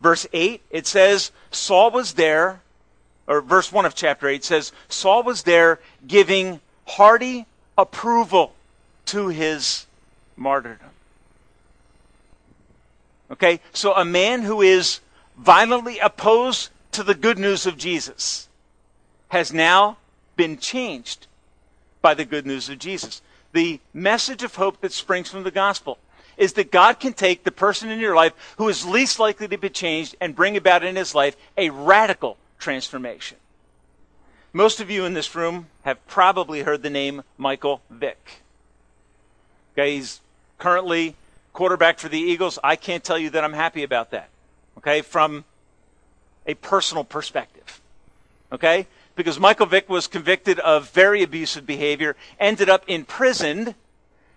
Verse 0.00 0.26
8, 0.32 0.62
it 0.70 0.86
says, 0.86 1.30
Saul 1.50 1.90
was 1.90 2.14
there, 2.14 2.62
or 3.26 3.42
verse 3.42 3.70
1 3.70 3.84
of 3.84 3.94
chapter 3.94 4.28
8 4.28 4.42
says, 4.42 4.72
Saul 4.88 5.22
was 5.22 5.42
there 5.42 5.78
giving 6.06 6.60
hearty 6.86 7.46
approval 7.76 8.54
to 9.06 9.28
his 9.28 9.86
martyrdom. 10.36 10.88
Okay? 13.30 13.60
So 13.72 13.92
a 13.94 14.04
man 14.04 14.42
who 14.42 14.62
is 14.62 15.00
violently 15.40 15.98
opposed 15.98 16.68
to 16.92 17.02
the 17.02 17.14
good 17.14 17.38
news 17.38 17.66
of 17.66 17.78
Jesus 17.78 18.48
has 19.28 19.52
now 19.52 19.96
been 20.36 20.58
changed 20.58 21.26
by 22.02 22.14
the 22.14 22.24
good 22.24 22.46
news 22.46 22.68
of 22.68 22.78
Jesus. 22.78 23.22
The 23.52 23.80
message 23.94 24.42
of 24.42 24.54
hope 24.54 24.80
that 24.80 24.92
springs 24.92 25.30
from 25.30 25.42
the 25.42 25.50
gospel 25.50 25.98
is 26.36 26.52
that 26.54 26.70
God 26.70 27.00
can 27.00 27.14
take 27.14 27.44
the 27.44 27.50
person 27.50 27.90
in 27.90 28.00
your 28.00 28.14
life 28.14 28.32
who 28.58 28.68
is 28.68 28.86
least 28.86 29.18
likely 29.18 29.48
to 29.48 29.58
be 29.58 29.70
changed 29.70 30.14
and 30.20 30.36
bring 30.36 30.56
about 30.56 30.84
in 30.84 30.96
his 30.96 31.14
life 31.14 31.36
a 31.56 31.70
radical 31.70 32.36
transformation. 32.58 33.38
Most 34.52 34.80
of 34.80 34.90
you 34.90 35.04
in 35.04 35.14
this 35.14 35.34
room 35.34 35.68
have 35.82 36.04
probably 36.06 36.62
heard 36.62 36.82
the 36.82 36.90
name 36.90 37.22
Michael 37.38 37.82
Vick. 37.88 38.42
Okay, 39.72 39.96
he's 39.96 40.20
currently 40.58 41.14
quarterback 41.52 41.98
for 41.98 42.08
the 42.08 42.18
Eagles. 42.18 42.58
I 42.62 42.76
can't 42.76 43.04
tell 43.04 43.18
you 43.18 43.30
that 43.30 43.44
I'm 43.44 43.52
happy 43.52 43.82
about 43.82 44.10
that. 44.10 44.28
Okay, 44.80 45.02
from 45.02 45.44
a 46.46 46.54
personal 46.54 47.04
perspective. 47.04 47.80
Okay? 48.52 48.86
Because 49.14 49.38
Michael 49.38 49.66
Vick 49.66 49.88
was 49.88 50.06
convicted 50.06 50.58
of 50.60 50.90
very 50.90 51.22
abusive 51.22 51.66
behavior, 51.66 52.16
ended 52.38 52.68
up 52.70 52.84
imprisoned, 52.88 53.74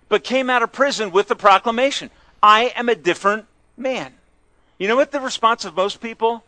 but 0.09 0.23
came 0.23 0.49
out 0.49 0.61
of 0.61 0.71
prison 0.71 1.11
with 1.11 1.27
the 1.27 1.35
proclamation 1.35 2.09
I 2.41 2.73
am 2.75 2.89
a 2.89 2.95
different 2.95 3.45
man. 3.77 4.13
You 4.77 4.89
know 4.89 4.97
what 4.97 5.11
the 5.11 5.21
response 5.21 5.63
of 5.63 5.75
most 5.75 6.01
people 6.01 6.43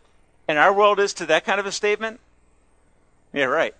in 0.46 0.58
our 0.58 0.72
world 0.72 1.00
is 1.00 1.14
to 1.14 1.26
that 1.26 1.46
kind 1.46 1.58
of 1.58 1.64
a 1.64 1.72
statement? 1.72 2.20
Yeah, 3.32 3.44
right. 3.44 3.74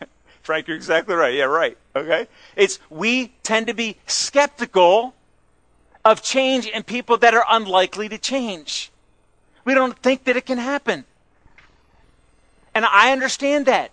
Frank, 0.42 0.68
you're 0.68 0.76
exactly 0.76 1.14
right. 1.14 1.32
Yeah, 1.32 1.44
right. 1.44 1.78
Okay? 1.96 2.28
It's 2.56 2.78
we 2.90 3.32
tend 3.42 3.68
to 3.68 3.74
be 3.74 3.96
skeptical 4.06 5.14
of 6.04 6.22
change 6.22 6.66
in 6.66 6.82
people 6.82 7.16
that 7.18 7.34
are 7.34 7.44
unlikely 7.48 8.08
to 8.08 8.18
change. 8.18 8.90
We 9.64 9.74
don't 9.74 9.96
think 9.98 10.24
that 10.24 10.36
it 10.36 10.46
can 10.46 10.58
happen. 10.58 11.04
And 12.74 12.84
I 12.84 13.12
understand 13.12 13.66
that. 13.66 13.90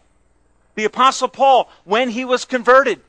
The 0.75 0.85
Apostle 0.85 1.27
Paul, 1.27 1.69
when 1.83 2.09
he 2.09 2.23
was 2.25 2.45
converted, 2.45 3.01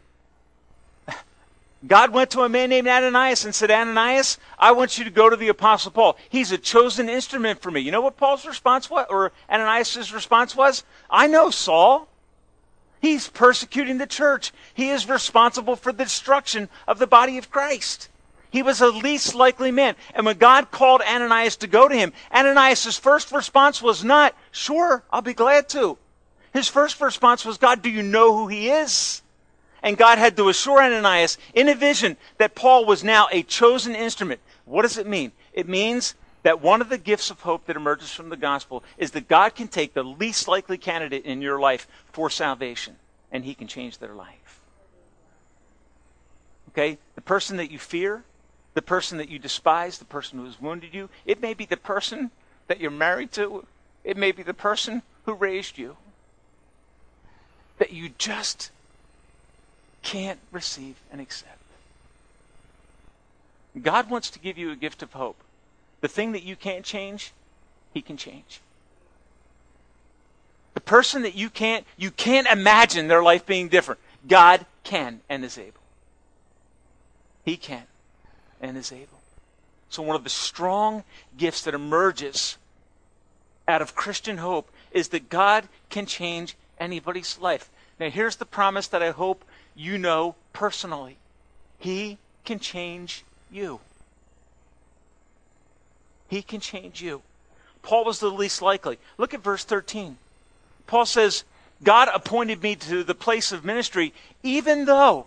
God 1.87 2.13
went 2.13 2.31
to 2.33 2.43
a 2.43 2.49
man 2.49 2.69
named 2.69 2.89
Ananias 2.89 3.47
and 3.47 3.55
said, 3.55 3.71
Ananias, 3.71 4.37
I 4.59 4.73
want 4.73 4.99
you 4.99 5.05
to 5.05 5.11
go 5.11 5.31
to 5.31 5.37
the 5.37 5.49
Apostle 5.49 5.93
Paul. 5.93 6.19
He's 6.29 6.53
a 6.53 6.59
chosen 6.59 7.09
instrument 7.09 7.63
for 7.63 7.71
me. 7.71 7.81
You 7.81 7.91
know 7.91 8.03
what 8.03 8.19
Paul's 8.19 8.45
response 8.45 8.91
was, 8.91 9.07
or 9.09 9.33
Ananias' 9.49 10.13
response 10.13 10.55
was? 10.55 10.85
I 11.09 11.27
know 11.27 11.49
Saul. 11.51 12.07
He's 13.01 13.29
persecuting 13.29 13.97
the 13.97 14.07
church. 14.07 14.53
He 14.75 14.91
is 14.91 15.09
responsible 15.09 15.75
for 15.75 15.91
the 15.91 16.05
destruction 16.05 16.69
of 16.87 16.99
the 16.99 17.07
body 17.07 17.39
of 17.39 17.51
Christ. 17.51 18.10
He 18.51 18.63
was 18.63 18.81
the 18.81 18.91
least 18.91 19.35
likely 19.35 19.71
man. 19.71 19.95
And 20.15 20.27
when 20.27 20.39
God 20.39 20.71
called 20.71 21.03
Ananias 21.03 21.57
to 21.59 21.67
go 21.67 21.89
to 21.89 21.95
him, 21.95 22.13
Ananias' 22.35 22.99
first 22.99 23.33
response 23.33 23.81
was 23.81 24.03
not, 24.03 24.35
Sure, 24.51 25.05
I'll 25.11 25.23
be 25.23 25.35
glad 25.35 25.69
to. 25.71 25.99
His 26.53 26.69
first 26.69 27.01
response 27.01 27.45
was, 27.45 27.59
God, 27.59 27.81
do 27.81 27.89
you 27.89 28.03
know 28.03 28.37
who 28.37 28.49
he 28.49 28.69
is? 28.69 29.23
And 29.83 29.97
God 29.97 30.19
had 30.19 30.37
to 30.37 30.49
assure 30.49 30.83
Ananias 30.83 31.39
in 31.55 31.69
a 31.69 31.75
vision 31.75 32.17
that 32.39 32.55
Paul 32.55 32.85
was 32.85 33.05
now 33.05 33.29
a 33.31 33.43
chosen 33.43 33.95
instrument. 33.95 34.41
What 34.65 34.83
does 34.83 34.99
it 34.99 35.07
mean? 35.07 35.33
It 35.53 35.69
means 35.69 36.15
that 36.43 36.61
one 36.61 36.81
of 36.81 36.89
the 36.89 36.99
gifts 36.99 37.31
of 37.31 37.41
hope 37.41 37.67
that 37.67 37.77
emerges 37.77 38.11
from 38.11 38.31
the 38.31 38.37
gospel 38.37 38.83
is 38.99 39.13
that 39.13 39.29
God 39.29 39.55
can 39.55 39.69
take 39.69 39.95
the 39.95 40.03
least 40.03 40.49
likely 40.49 40.77
candidate 40.77 41.25
in 41.25 41.41
your 41.41 41.61
life 41.61 41.87
for 42.13 42.31
salvation 42.31 42.97
and 43.31 43.45
he 43.45 43.55
can 43.55 43.69
change 43.69 43.99
their 43.99 44.15
life. 44.15 44.61
Okay? 46.71 46.99
The 47.15 47.21
person 47.21 47.57
that 47.59 47.71
you 47.71 47.79
fear, 47.79 48.25
the 48.75 48.83
person 48.83 49.19
that 49.19 49.29
you 49.29 49.39
despise, 49.39 49.99
the 49.99 50.05
person 50.05 50.39
who 50.39 50.45
has 50.45 50.61
wounded 50.61 50.95
you, 50.95 51.09
it 51.27 51.41
may 51.41 51.55
be 51.55 51.65
the 51.65 51.77
person 51.77 52.31
that 52.69 52.81
you're 52.81 52.91
married 52.91 53.33
to, 53.33 53.67
it 54.05 54.17
may 54.17 54.33
be 54.33 54.43
the 54.43 54.55
person 54.55 55.03
who 55.25 55.35
raised 55.35 55.77
you, 55.77 55.97
that 57.79 57.93
you 57.93 58.11
just 58.17 58.71
can't 60.03 60.39
receive 60.53 60.97
and 61.11 61.21
accept. 61.21 61.59
God 63.81 64.11
wants 64.11 64.31
to 64.31 64.39
give 64.39 64.59
you 64.59 64.71
a 64.71 64.77
gift 64.77 65.03
of 65.03 65.13
hope. 65.13 65.37
The 66.01 66.09
thing 66.09 66.33
that 66.33 66.43
you 66.43 66.57
can't 66.57 66.85
change, 66.85 67.33
he 67.93 68.03
can 68.03 68.17
change. 68.17 68.61
The 70.75 70.81
person 70.81 71.23
that 71.23 71.35
you 71.35 71.51
can't 71.51 71.85
you 71.97 72.11
can't 72.11 72.47
imagine 72.47 73.09
their 73.09 73.23
life 73.23 73.45
being 73.45 73.69
different. 73.69 74.01
God 74.27 74.65
can 74.83 75.21
and 75.29 75.45
is 75.45 75.59
able. 75.59 75.81
He 77.45 77.57
can 77.57 77.83
and 78.61 78.77
is 78.77 78.93
able. 78.93 79.21
So 79.89 80.03
one 80.03 80.17
of 80.17 80.25
the 80.25 80.31
strong 80.31 81.05
gifts 81.37 81.63
that 81.63 81.75
emerges 81.75 82.57
out 83.67 83.83
of 83.83 83.95
Christian 83.95 84.39
hope 84.39 84.71
is 84.93 85.09
that 85.09 85.29
God 85.29 85.69
can 85.89 86.07
change 86.07 86.57
anybody's 86.79 87.39
life. 87.39 87.71
Now 87.99 88.11
here's 88.11 88.37
the 88.37 88.47
promise 88.47 88.87
that 88.89 89.03
I 89.03 89.11
hope 89.11 89.45
you 89.75 89.99
know 89.99 90.35
personally. 90.53 91.17
He 91.79 92.19
can 92.45 92.59
change 92.59 93.25
you. 93.51 93.81
He 96.29 96.43
can 96.43 96.61
change 96.61 97.03
you. 97.03 97.23
Paul 97.83 98.05
was 98.05 98.21
the 98.21 98.29
least 98.29 98.63
likely. 98.63 98.99
Look 99.19 99.35
at 99.35 99.43
verse 99.43 99.65
13. 99.65 100.19
Paul 100.87 101.07
says, 101.07 101.45
God 101.83 102.09
appointed 102.13 102.63
me 102.63 102.77
to 102.77 103.03
the 103.03 103.15
place 103.15 103.53
of 103.53 103.65
ministry, 103.65 104.13
even 104.43 104.85
though, 104.85 105.27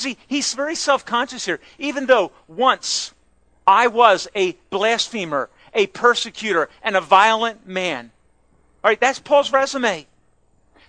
see, 0.00 0.16
he's 0.26 0.54
very 0.54 0.74
self 0.74 1.04
conscious 1.04 1.44
here, 1.44 1.60
even 1.78 2.06
though 2.06 2.32
once 2.48 3.12
I 3.66 3.86
was 3.86 4.28
a 4.34 4.56
blasphemer, 4.70 5.48
a 5.74 5.86
persecutor, 5.88 6.68
and 6.82 6.96
a 6.96 7.00
violent 7.00 7.66
man. 7.66 8.10
All 8.82 8.90
right, 8.90 9.00
that's 9.00 9.18
Paul's 9.18 9.52
resume. 9.52 10.06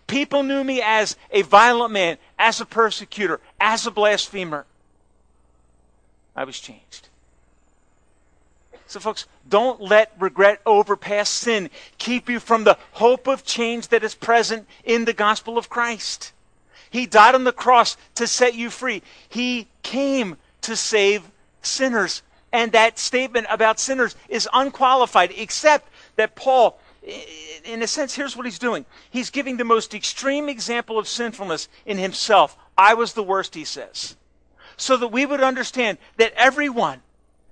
People 0.08 0.44
knew 0.44 0.64
me 0.64 0.82
as 0.82 1.16
a 1.32 1.42
violent 1.44 1.94
man, 1.94 2.18
as 2.40 2.60
a 2.60 2.66
persecutor, 2.66 3.40
as 3.60 3.86
a 3.86 3.92
blasphemer. 3.92 4.66
I 6.36 6.44
was 6.44 6.60
changed. 6.60 7.10
So, 8.88 9.00
folks, 9.00 9.26
don't 9.48 9.80
let 9.80 10.12
regret 10.20 10.60
over 10.66 10.98
past 10.98 11.36
sin 11.36 11.70
keep 11.98 12.30
you 12.30 12.40
from 12.42 12.66
the 12.66 12.78
hope 12.94 13.28
of 13.28 13.46
change 13.46 13.88
that 13.88 14.04
is 14.04 14.16
present 14.16 14.68
in 14.84 15.06
the 15.06 15.14
gospel 15.14 15.58
of 15.58 15.70
Christ. 15.70 16.34
He 16.92 17.08
died 17.08 17.34
on 17.34 17.46
the 17.46 17.52
cross 17.52 17.98
to 18.16 18.28
set 18.28 18.54
you 18.54 18.70
free. 18.70 19.02
He 19.28 19.68
came 19.82 20.38
to 20.62 20.76
save 20.76 21.32
sinners. 21.62 22.22
And 22.54 22.74
that 22.74 23.00
statement 23.00 23.48
about 23.50 23.80
sinners 23.80 24.16
is 24.28 24.48
unqualified, 24.54 25.32
except 25.36 25.90
that 26.18 26.36
Paul, 26.36 26.78
in 27.64 27.82
a 27.82 27.88
sense, 27.88 28.14
here's 28.14 28.36
what 28.36 28.46
he's 28.46 28.60
doing. 28.60 28.86
He's 29.10 29.30
giving 29.30 29.56
the 29.56 29.64
most 29.64 29.94
extreme 29.94 30.50
example 30.50 31.00
of 31.00 31.08
sinfulness 31.08 31.70
in 31.86 31.98
himself. 31.98 32.58
I 32.78 32.94
was 32.94 33.14
the 33.14 33.24
worst, 33.24 33.56
he 33.56 33.64
says. 33.64 34.18
So 34.76 34.98
that 34.98 35.08
we 35.08 35.26
would 35.26 35.42
understand 35.42 35.98
that 36.18 36.34
everyone, 36.36 37.02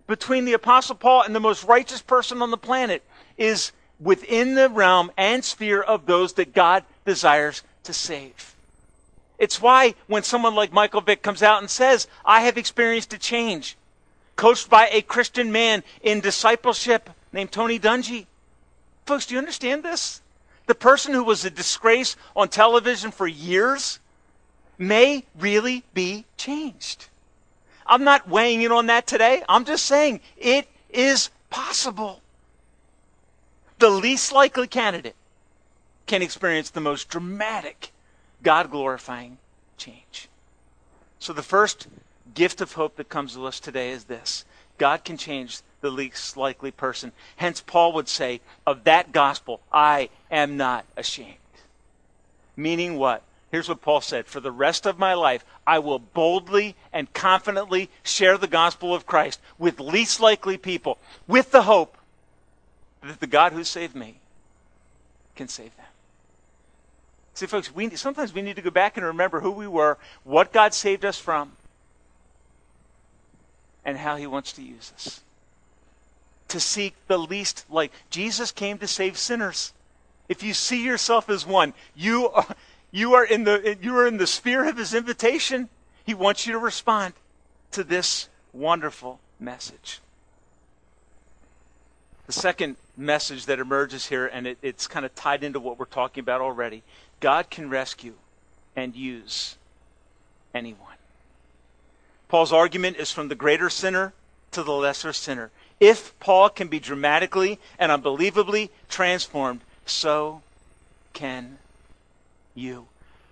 between 0.05 0.43
the 0.43 0.53
Apostle 0.53 0.95
Paul 0.95 1.23
and 1.23 1.33
the 1.33 1.39
most 1.39 1.63
righteous 1.63 2.01
person 2.01 2.41
on 2.41 2.51
the 2.51 2.57
planet 2.57 3.03
is 3.37 3.71
within 4.01 4.55
the 4.55 4.67
realm 4.69 5.11
and 5.15 5.45
sphere 5.45 5.81
of 5.81 6.07
those 6.07 6.33
that 6.33 6.53
God 6.53 6.83
desires 7.05 7.63
to 7.83 7.93
save. 7.93 8.55
It's 9.39 9.61
why 9.61 9.95
when 10.07 10.23
someone 10.23 10.53
like 10.53 10.73
Michael 10.73 11.01
Vick 11.01 11.21
comes 11.21 11.41
out 11.41 11.61
and 11.61 11.69
says, 11.69 12.07
I 12.25 12.41
have 12.41 12.57
experienced 12.57 13.13
a 13.13 13.17
change, 13.17 13.77
coached 14.35 14.69
by 14.69 14.89
a 14.91 15.01
Christian 15.01 15.51
man 15.51 15.83
in 16.03 16.19
discipleship 16.19 17.09
named 17.31 17.51
Tony 17.51 17.79
Dungy. 17.79 18.27
Folks, 19.05 19.25
do 19.25 19.33
you 19.33 19.39
understand 19.39 19.81
this? 19.81 20.21
The 20.67 20.75
person 20.75 21.13
who 21.13 21.23
was 21.23 21.43
a 21.45 21.49
disgrace 21.49 22.15
on 22.35 22.49
television 22.49 23.11
for 23.11 23.25
years 23.25 23.99
may 24.77 25.25
really 25.37 25.83
be 25.93 26.25
changed. 26.37 27.07
I'm 27.87 28.03
not 28.03 28.29
weighing 28.29 28.61
in 28.61 28.71
on 28.71 28.85
that 28.85 29.07
today. 29.07 29.41
I'm 29.49 29.65
just 29.65 29.85
saying 29.85 30.19
it 30.37 30.67
is 30.89 31.31
possible. 31.49 32.21
The 33.79 33.89
least 33.89 34.31
likely 34.31 34.67
candidate 34.67 35.15
can 36.05 36.21
experience 36.21 36.69
the 36.69 36.81
most 36.81 37.09
dramatic, 37.09 37.91
God 38.43 38.71
glorifying 38.71 39.37
change. 39.77 40.29
So, 41.19 41.33
the 41.33 41.43
first 41.43 41.87
gift 42.33 42.61
of 42.61 42.73
hope 42.73 42.95
that 42.95 43.09
comes 43.09 43.33
to 43.33 43.45
us 43.45 43.59
today 43.59 43.91
is 43.91 44.05
this 44.05 44.45
God 44.77 45.03
can 45.03 45.17
change 45.17 45.61
the 45.81 45.89
least 45.89 46.37
likely 46.37 46.71
person. 46.71 47.11
Hence, 47.35 47.61
Paul 47.61 47.93
would 47.93 48.07
say, 48.07 48.41
Of 48.65 48.83
that 48.85 49.11
gospel, 49.11 49.61
I 49.71 50.09
am 50.31 50.57
not 50.57 50.85
ashamed. 50.97 51.35
Meaning 52.55 52.97
what? 52.97 53.23
Here's 53.51 53.69
what 53.69 53.81
Paul 53.81 54.01
said 54.01 54.27
For 54.27 54.39
the 54.39 54.51
rest 54.51 54.85
of 54.85 54.99
my 54.99 55.13
life, 55.13 55.43
I 55.65 55.79
will 55.79 55.99
boldly 55.99 56.75
and 56.93 57.11
confidently 57.13 57.89
share 58.03 58.37
the 58.37 58.47
gospel 58.47 58.93
of 58.93 59.05
Christ 59.05 59.39
with 59.57 59.79
least 59.79 60.19
likely 60.19 60.57
people, 60.57 60.97
with 61.27 61.51
the 61.51 61.63
hope 61.63 61.97
that 63.03 63.19
the 63.19 63.27
God 63.27 63.53
who 63.53 63.63
saved 63.63 63.95
me 63.95 64.15
can 65.35 65.47
save 65.47 65.75
them. 65.77 65.85
See, 67.39 67.45
folks, 67.45 67.73
we, 67.73 67.89
sometimes 67.95 68.33
we 68.33 68.41
need 68.41 68.57
to 68.57 68.61
go 68.61 68.69
back 68.69 68.97
and 68.97 69.05
remember 69.05 69.39
who 69.39 69.51
we 69.51 69.65
were, 69.65 69.97
what 70.25 70.51
God 70.51 70.73
saved 70.73 71.05
us 71.05 71.17
from, 71.17 71.53
and 73.85 73.97
how 73.97 74.17
he 74.17 74.27
wants 74.27 74.51
to 74.51 74.61
use 74.61 74.91
us. 74.93 75.21
To 76.49 76.59
seek 76.59 76.95
the 77.07 77.17
least 77.17 77.65
like 77.69 77.93
Jesus 78.09 78.51
came 78.51 78.77
to 78.79 78.87
save 78.87 79.17
sinners. 79.17 79.71
If 80.27 80.43
you 80.43 80.53
see 80.53 80.83
yourself 80.83 81.29
as 81.29 81.45
one, 81.45 81.73
you 81.95 82.27
are 82.27 82.57
you 82.91 83.13
are 83.13 83.23
in 83.23 83.45
the, 83.45 83.77
you 83.81 83.95
are 83.95 84.05
in 84.05 84.17
the 84.17 84.27
sphere 84.27 84.67
of 84.67 84.75
his 84.75 84.93
invitation. 84.93 85.69
He 86.05 86.13
wants 86.13 86.45
you 86.45 86.51
to 86.51 86.59
respond 86.59 87.13
to 87.71 87.85
this 87.85 88.27
wonderful 88.51 89.21
message. 89.39 90.01
The 92.25 92.33
second 92.33 92.75
message 92.97 93.45
that 93.45 93.59
emerges 93.59 94.07
here, 94.07 94.27
and 94.27 94.45
it, 94.45 94.57
it's 94.61 94.87
kind 94.87 95.05
of 95.05 95.15
tied 95.15 95.43
into 95.43 95.61
what 95.61 95.79
we're 95.79 95.85
talking 95.85 96.21
about 96.21 96.41
already 96.41 96.83
God 97.19 97.49
can 97.49 97.69
rescue 97.69 98.13
and 98.75 98.95
use 98.95 99.55
anyone. 100.53 100.95
Paul's 102.27 102.53
argument 102.53 102.97
is 102.97 103.11
from 103.11 103.27
the 103.27 103.35
greater 103.35 103.69
sinner 103.69 104.13
to 104.51 104.63
the 104.63 104.71
lesser 104.71 105.13
sinner. 105.13 105.51
If 105.79 106.17
Paul 106.19 106.49
can 106.49 106.67
be 106.67 106.79
dramatically 106.79 107.59
and 107.77 107.91
unbelievably 107.91 108.71
transformed, 108.89 109.61
so 109.85 110.41
can 111.13 111.57
you. 112.53 112.87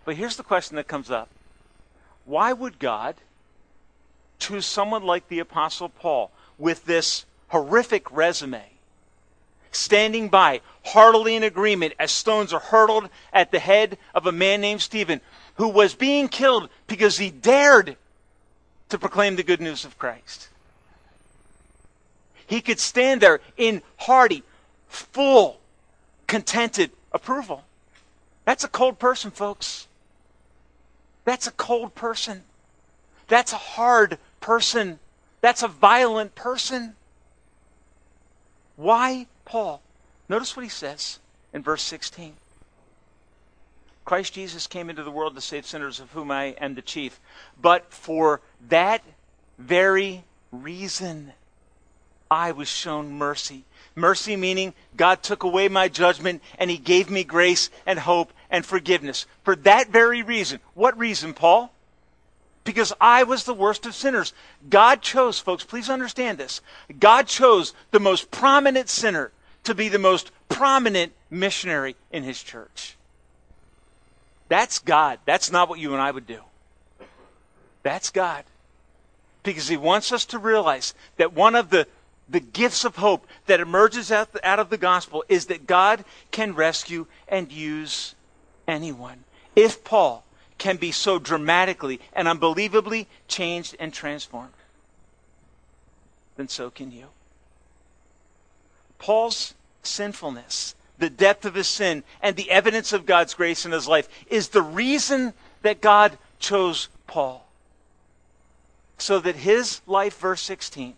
But 0.05 0.15
here's 0.15 0.37
the 0.37 0.43
question 0.43 0.77
that 0.77 0.87
comes 0.87 1.11
up 1.11 1.29
Why 2.25 2.53
would 2.53 2.79
God 2.79 3.15
choose 4.39 4.65
someone 4.65 5.03
like 5.03 5.27
the 5.27 5.39
Apostle 5.39 5.89
Paul 5.89 6.31
with 6.57 6.85
this 6.85 7.25
horrific 7.49 8.11
resume, 8.11 8.63
standing 9.71 10.29
by, 10.29 10.61
heartily 10.85 11.35
in 11.35 11.43
agreement 11.43 11.93
as 11.99 12.11
stones 12.11 12.53
are 12.53 12.59
hurled 12.59 13.09
at 13.33 13.51
the 13.51 13.59
head 13.59 13.97
of 14.13 14.25
a 14.25 14.31
man 14.31 14.61
named 14.61 14.81
Stephen, 14.81 15.21
who 15.55 15.67
was 15.67 15.95
being 15.95 16.27
killed 16.27 16.69
because 16.87 17.17
he 17.17 17.29
dared 17.29 17.97
to 18.89 18.97
proclaim 18.97 19.35
the 19.35 19.43
good 19.43 19.61
news 19.61 19.85
of 19.85 19.97
Christ? 19.97 20.49
He 22.45 22.61
could 22.61 22.79
stand 22.79 23.21
there 23.21 23.41
in 23.57 23.81
hearty, 23.97 24.43
full, 24.87 25.59
contented 26.27 26.91
approval. 27.11 27.63
That's 28.45 28.63
a 28.63 28.69
cold 28.69 28.99
person, 28.99 29.31
folks. 29.31 29.87
That's 31.25 31.47
a 31.47 31.51
cold 31.51 31.93
person. 31.93 32.43
That's 33.27 33.51
a 33.51 33.57
hard 33.57 34.17
person. 34.39 34.99
That's 35.41 35.61
a 35.61 35.67
violent 35.67 36.35
person. 36.35 36.95
Why 38.77 39.27
Paul? 39.47 39.81
Notice 40.29 40.55
what 40.55 40.63
he 40.63 40.69
says 40.69 41.19
in 41.53 41.63
verse 41.63 41.81
16. 41.81 42.33
Christ 44.03 44.33
Jesus 44.33 44.67
came 44.67 44.89
into 44.89 45.03
the 45.03 45.11
world 45.11 45.35
to 45.35 45.41
save 45.41 45.65
sinners, 45.65 45.99
of 45.99 46.11
whom 46.11 46.31
I 46.31 46.55
am 46.61 46.75
the 46.75 46.81
chief. 46.81 47.19
But 47.61 47.91
for 47.91 48.41
that 48.69 49.03
very 49.57 50.23
reason, 50.51 51.33
I 52.29 52.51
was 52.51 52.67
shown 52.67 53.13
mercy. 53.13 53.63
Mercy 53.95 54.35
meaning 54.35 54.73
God 54.95 55.23
took 55.23 55.43
away 55.43 55.67
my 55.69 55.87
judgment 55.87 56.41
and 56.57 56.69
He 56.69 56.77
gave 56.77 57.09
me 57.09 57.23
grace 57.23 57.69
and 57.85 57.99
hope 57.99 58.31
and 58.49 58.65
forgiveness. 58.65 59.25
For 59.43 59.55
that 59.57 59.89
very 59.89 60.21
reason. 60.21 60.59
What 60.73 60.97
reason, 60.97 61.33
Paul? 61.33 61.73
Because 62.63 62.93
I 62.99 63.23
was 63.23 63.45
the 63.45 63.53
worst 63.53 63.85
of 63.85 63.95
sinners. 63.95 64.33
God 64.69 65.01
chose, 65.01 65.39
folks, 65.39 65.63
please 65.63 65.89
understand 65.89 66.37
this. 66.37 66.61
God 66.99 67.27
chose 67.27 67.73
the 67.91 67.99
most 67.99 68.29
prominent 68.29 68.89
sinner 68.89 69.31
to 69.67 69.75
be 69.75 69.89
the 69.89 69.99
most 69.99 70.31
prominent 70.49 71.13
missionary 71.29 71.95
in 72.11 72.23
His 72.23 72.41
church. 72.41 72.97
That's 74.49 74.79
God. 74.79 75.19
That's 75.25 75.51
not 75.51 75.69
what 75.69 75.79
you 75.79 75.93
and 75.93 76.01
I 76.01 76.11
would 76.11 76.25
do. 76.25 76.41
That's 77.83 78.09
God. 78.09 78.43
Because 79.43 79.67
He 79.67 79.77
wants 79.77 80.11
us 80.11 80.25
to 80.25 80.39
realize 80.39 80.93
that 81.17 81.33
one 81.33 81.55
of 81.55 81.69
the 81.69 81.87
the 82.29 82.39
gifts 82.41 82.83
of 82.83 82.97
hope 82.97 83.25
that 83.45 83.61
emerges 83.61 84.11
out, 84.11 84.29
out 84.43 84.59
of 84.59 84.69
the 84.69 84.77
gospel 84.77 85.23
is 85.29 85.45
that 85.45 85.65
God 85.65 86.03
can 86.29 86.53
rescue 86.53 87.07
and 87.27 87.51
use 87.51 88.15
anyone. 88.67 89.23
If 89.55 89.83
Paul 89.85 90.25
can 90.57 90.75
be 90.75 90.91
so 90.91 91.19
dramatically 91.19 92.01
and 92.11 92.27
unbelievably 92.27 93.07
changed 93.29 93.77
and 93.79 93.93
transformed, 93.93 94.51
then 96.35 96.49
so 96.49 96.69
can 96.69 96.91
you. 96.91 97.07
Paul's 98.99 99.53
sinfulness, 99.87 100.75
the 100.97 101.09
depth 101.09 101.45
of 101.45 101.55
his 101.55 101.67
sin, 101.67 102.03
and 102.21 102.35
the 102.35 102.51
evidence 102.51 102.93
of 102.93 103.05
God's 103.05 103.33
grace 103.33 103.65
in 103.65 103.71
his 103.71 103.87
life 103.87 104.09
is 104.29 104.49
the 104.49 104.61
reason 104.61 105.33
that 105.61 105.81
God 105.81 106.17
chose 106.39 106.89
Paul. 107.05 107.47
So 108.97 109.19
that 109.19 109.35
his 109.35 109.81
life, 109.85 110.17
verse 110.19 110.41
16, 110.41 110.95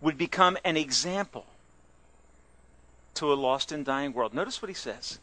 would 0.00 0.16
become 0.16 0.56
an 0.64 0.76
example 0.76 1.46
to 3.14 3.32
a 3.32 3.34
lost 3.34 3.72
and 3.72 3.84
dying 3.84 4.12
world. 4.12 4.32
Notice 4.32 4.62
what 4.62 4.68
he 4.68 4.74
says 4.74 5.18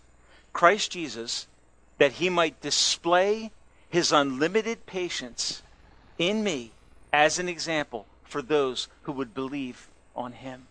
Christ 0.51 0.91
Jesus, 0.91 1.47
that 1.97 2.13
he 2.13 2.29
might 2.29 2.61
display 2.61 3.51
his 3.89 4.11
unlimited 4.11 4.85
patience 4.85 5.61
in 6.17 6.43
me 6.43 6.71
as 7.13 7.39
an 7.39 7.47
example 7.47 8.05
for 8.25 8.41
those 8.41 8.87
who 9.03 9.11
would 9.13 9.33
believe 9.33 9.87
on 10.15 10.33
him. 10.33 10.67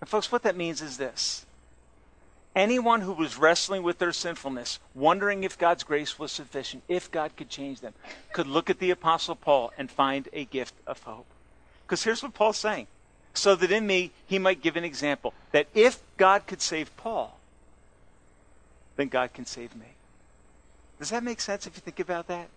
And, 0.00 0.08
folks, 0.08 0.32
what 0.32 0.42
that 0.42 0.56
means 0.56 0.82
is 0.82 0.96
this. 0.96 1.46
Anyone 2.56 3.00
who 3.00 3.12
was 3.12 3.36
wrestling 3.36 3.82
with 3.82 3.98
their 3.98 4.12
sinfulness, 4.12 4.78
wondering 4.94 5.42
if 5.42 5.58
God's 5.58 5.82
grace 5.82 6.18
was 6.18 6.30
sufficient, 6.30 6.84
if 6.88 7.10
God 7.10 7.36
could 7.36 7.48
change 7.48 7.80
them, 7.80 7.94
could 8.32 8.46
look 8.46 8.70
at 8.70 8.78
the 8.78 8.90
Apostle 8.90 9.34
Paul 9.34 9.72
and 9.76 9.90
find 9.90 10.28
a 10.32 10.44
gift 10.44 10.74
of 10.86 11.02
hope. 11.02 11.26
Because 11.84 12.04
here's 12.04 12.22
what 12.22 12.34
Paul's 12.34 12.58
saying 12.58 12.86
so 13.34 13.56
that 13.56 13.72
in 13.72 13.86
me 13.86 14.12
he 14.26 14.38
might 14.38 14.62
give 14.62 14.76
an 14.76 14.84
example 14.84 15.34
that 15.50 15.66
if 15.74 16.00
God 16.16 16.46
could 16.46 16.62
save 16.62 16.96
Paul, 16.96 17.36
then 18.96 19.08
God 19.08 19.32
can 19.32 19.44
save 19.44 19.74
me. 19.74 19.86
Does 20.98 21.10
that 21.10 21.24
make 21.24 21.40
sense 21.40 21.66
if 21.66 21.74
you 21.74 21.80
think 21.80 21.98
about 21.98 22.28
that? 22.28 22.48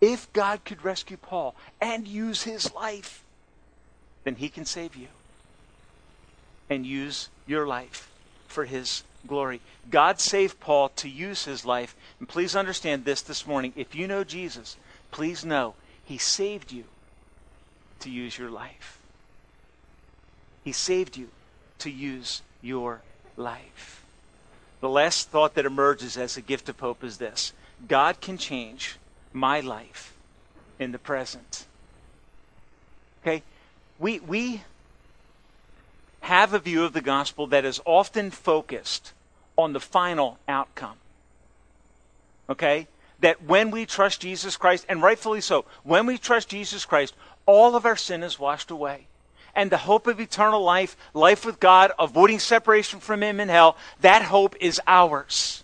If 0.00 0.32
God 0.32 0.64
could 0.64 0.84
rescue 0.84 1.16
Paul 1.16 1.54
and 1.80 2.06
use 2.06 2.44
his 2.44 2.72
life, 2.72 3.24
then 4.24 4.36
he 4.36 4.48
can 4.48 4.64
save 4.64 4.94
you 4.96 5.08
and 6.68 6.86
use 6.86 7.28
your 7.46 7.66
life 7.66 8.10
for 8.46 8.64
his 8.64 9.02
glory. 9.26 9.60
God 9.90 10.20
saved 10.20 10.60
Paul 10.60 10.90
to 10.90 11.08
use 11.08 11.44
his 11.44 11.64
life. 11.64 11.96
And 12.18 12.28
please 12.28 12.56
understand 12.56 13.04
this 13.04 13.22
this 13.22 13.46
morning. 13.46 13.72
If 13.76 13.94
you 13.94 14.06
know 14.06 14.24
Jesus, 14.24 14.76
please 15.10 15.44
know 15.44 15.74
he 16.04 16.18
saved 16.18 16.72
you 16.72 16.84
to 18.00 18.10
use 18.10 18.38
your 18.38 18.50
life. 18.50 18.98
He 20.64 20.72
saved 20.72 21.16
you 21.16 21.28
to 21.78 21.90
use 21.90 22.42
your 22.62 23.02
life. 23.36 24.04
The 24.80 24.88
last 24.88 25.28
thought 25.28 25.54
that 25.54 25.66
emerges 25.66 26.16
as 26.16 26.36
a 26.36 26.42
gift 26.42 26.68
of 26.68 26.80
hope 26.80 27.04
is 27.04 27.18
this 27.18 27.52
God 27.86 28.20
can 28.20 28.38
change 28.38 28.96
my 29.32 29.60
life 29.60 30.14
in 30.78 30.92
the 30.92 30.98
present. 30.98 31.66
Okay? 33.22 33.42
We, 34.00 34.18
we 34.18 34.62
have 36.22 36.52
a 36.52 36.58
view 36.58 36.84
of 36.84 36.92
the 36.92 37.00
gospel 37.00 37.46
that 37.48 37.64
is 37.64 37.80
often 37.84 38.30
focused 38.30 39.12
on 39.56 39.72
the 39.72 39.80
final 39.80 40.38
outcome. 40.48 40.96
Okay? 42.48 42.88
That 43.20 43.44
when 43.44 43.70
we 43.70 43.86
trust 43.86 44.22
Jesus 44.22 44.56
Christ, 44.56 44.86
and 44.88 45.02
rightfully 45.02 45.40
so, 45.40 45.66
when 45.84 46.06
we 46.06 46.18
trust 46.18 46.48
Jesus 46.48 46.84
Christ, 46.84 47.14
all 47.46 47.76
of 47.76 47.84
our 47.86 47.96
sin 47.96 48.22
is 48.22 48.38
washed 48.38 48.70
away 48.70 49.06
and 49.54 49.70
the 49.70 49.76
hope 49.76 50.06
of 50.06 50.20
eternal 50.20 50.62
life, 50.62 50.96
life 51.14 51.44
with 51.44 51.60
God, 51.60 51.92
avoiding 51.98 52.38
separation 52.38 53.00
from 53.00 53.22
Him 53.22 53.40
in 53.40 53.48
hell, 53.48 53.76
that 54.00 54.22
hope 54.22 54.56
is 54.60 54.80
ours. 54.86 55.62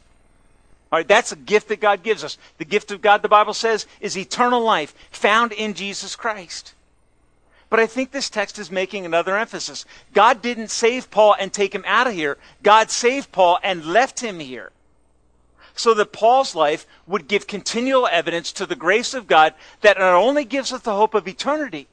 All 0.90 0.98
right, 0.98 1.08
that's 1.08 1.32
a 1.32 1.36
gift 1.36 1.68
that 1.68 1.80
God 1.80 2.02
gives 2.02 2.22
us. 2.22 2.38
The 2.58 2.64
gift 2.64 2.90
of 2.90 3.02
God, 3.02 3.22
the 3.22 3.28
Bible 3.28 3.54
says, 3.54 3.86
is 4.00 4.16
eternal 4.16 4.62
life 4.62 4.94
found 5.10 5.52
in 5.52 5.74
Jesus 5.74 6.16
Christ. 6.16 6.74
But 7.68 7.80
I 7.80 7.86
think 7.86 8.12
this 8.12 8.30
text 8.30 8.58
is 8.58 8.70
making 8.70 9.04
another 9.04 9.36
emphasis. 9.36 9.84
God 10.12 10.40
didn't 10.40 10.70
save 10.70 11.10
Paul 11.10 11.34
and 11.38 11.52
take 11.52 11.74
him 11.74 11.84
out 11.86 12.06
of 12.06 12.14
here. 12.14 12.38
God 12.62 12.90
saved 12.90 13.32
Paul 13.32 13.58
and 13.62 13.84
left 13.84 14.20
him 14.20 14.38
here. 14.38 14.70
So 15.74 15.92
that 15.94 16.12
Paul's 16.12 16.54
life 16.54 16.86
would 17.06 17.28
give 17.28 17.46
continual 17.46 18.06
evidence 18.06 18.52
to 18.52 18.66
the 18.66 18.76
grace 18.76 19.14
of 19.14 19.26
God 19.26 19.52
that 19.82 19.98
not 19.98 20.14
only 20.14 20.44
gives 20.44 20.72
us 20.72 20.82
the 20.82 20.94
hope 20.94 21.14
of 21.14 21.28
eternity, 21.28 21.88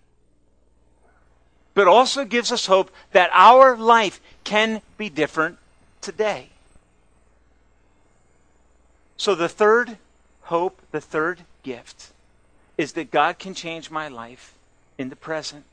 but 1.74 1.88
also 1.88 2.24
gives 2.24 2.52
us 2.52 2.68
hope 2.68 2.92
that 3.12 3.32
our 3.34 3.76
life 3.76 4.22
can 4.44 4.82
be 4.98 5.10
different 5.10 5.58
today. 6.02 6.50
So, 9.18 9.36
the 9.36 9.50
third 9.50 9.98
hope, 10.44 10.82
the 10.92 11.02
third 11.02 11.42
gift, 11.64 12.12
is 12.78 12.94
that 12.94 13.12
God 13.12 13.40
can 13.40 13.54
change 13.54 13.90
my 13.90 14.08
life 14.08 14.54
in 14.98 15.10
the 15.10 15.16
present. 15.16 15.66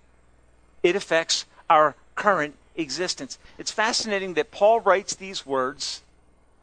It 0.82 0.96
affects 0.96 1.46
our 1.68 1.94
current 2.14 2.54
existence. 2.76 3.38
It's 3.58 3.70
fascinating 3.70 4.34
that 4.34 4.50
Paul 4.50 4.80
writes 4.80 5.14
these 5.14 5.44
words 5.44 6.02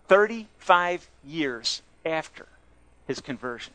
35 0.08 1.08
years 1.26 1.82
after 2.06 2.48
his 3.08 3.22
conversion. 3.22 3.74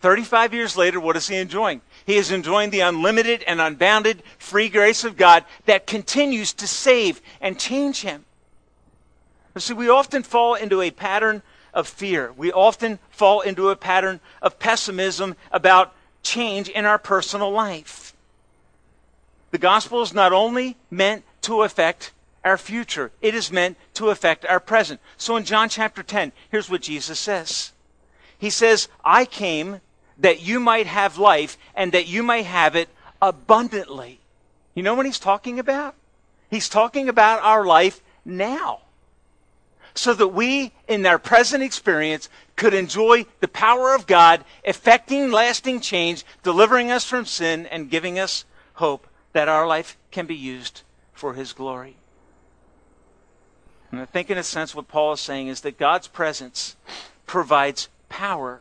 35 0.00 0.54
years 0.54 0.76
later, 0.76 0.98
what 0.98 1.16
is 1.16 1.28
he 1.28 1.36
enjoying? 1.36 1.82
He 2.06 2.16
is 2.16 2.30
enjoying 2.30 2.70
the 2.70 2.80
unlimited 2.80 3.42
and 3.42 3.60
unbounded 3.60 4.22
free 4.38 4.70
grace 4.70 5.04
of 5.04 5.16
God 5.16 5.44
that 5.66 5.86
continues 5.86 6.54
to 6.54 6.66
save 6.66 7.20
and 7.40 7.58
change 7.58 8.00
him. 8.00 8.24
You 9.54 9.60
see, 9.60 9.74
we 9.74 9.90
often 9.90 10.22
fall 10.22 10.54
into 10.54 10.80
a 10.80 10.90
pattern 10.90 11.42
of 11.74 11.86
fear. 11.86 12.32
We 12.32 12.50
often 12.50 12.98
fall 13.10 13.42
into 13.42 13.68
a 13.68 13.76
pattern 13.76 14.20
of 14.40 14.58
pessimism 14.58 15.36
about 15.52 15.92
change 16.22 16.68
in 16.68 16.84
our 16.84 16.98
personal 16.98 17.50
life. 17.50 18.14
The 19.50 19.58
gospel 19.58 20.02
is 20.02 20.14
not 20.14 20.32
only 20.32 20.76
meant 20.90 21.24
to 21.42 21.62
affect 21.62 22.12
our 22.44 22.56
future, 22.56 23.10
it 23.20 23.34
is 23.34 23.52
meant 23.52 23.76
to 23.94 24.10
affect 24.10 24.46
our 24.46 24.60
present. 24.60 25.00
So 25.16 25.36
in 25.36 25.44
John 25.44 25.68
chapter 25.68 26.02
10, 26.02 26.32
here's 26.50 26.70
what 26.70 26.82
Jesus 26.82 27.18
says 27.18 27.72
He 28.38 28.50
says, 28.50 28.88
I 29.04 29.24
came 29.24 29.80
that 30.18 30.42
you 30.42 30.60
might 30.60 30.86
have 30.86 31.18
life 31.18 31.58
and 31.74 31.92
that 31.92 32.06
you 32.06 32.22
may 32.22 32.42
have 32.42 32.76
it 32.76 32.88
abundantly. 33.20 34.20
You 34.74 34.82
know 34.82 34.94
what 34.94 35.06
he's 35.06 35.18
talking 35.18 35.58
about? 35.58 35.94
He's 36.50 36.68
talking 36.68 37.08
about 37.08 37.42
our 37.42 37.64
life 37.64 38.00
now. 38.24 38.80
So 39.94 40.14
that 40.14 40.28
we, 40.28 40.72
in 40.86 41.04
our 41.04 41.18
present 41.18 41.62
experience, 41.62 42.28
could 42.60 42.74
enjoy 42.74 43.24
the 43.40 43.48
power 43.48 43.94
of 43.94 44.06
God, 44.06 44.44
effecting 44.64 45.30
lasting 45.30 45.80
change, 45.80 46.26
delivering 46.42 46.90
us 46.90 47.06
from 47.06 47.24
sin, 47.24 47.64
and 47.64 47.88
giving 47.88 48.18
us 48.18 48.44
hope 48.74 49.06
that 49.32 49.48
our 49.48 49.66
life 49.66 49.96
can 50.10 50.26
be 50.26 50.36
used 50.36 50.82
for 51.14 51.32
His 51.32 51.54
glory. 51.54 51.96
And 53.90 53.98
I 53.98 54.04
think, 54.04 54.28
in 54.28 54.36
a 54.36 54.42
sense, 54.42 54.74
what 54.74 54.88
Paul 54.88 55.14
is 55.14 55.20
saying 55.20 55.48
is 55.48 55.62
that 55.62 55.78
God's 55.78 56.06
presence 56.06 56.76
provides 57.26 57.88
power 58.10 58.60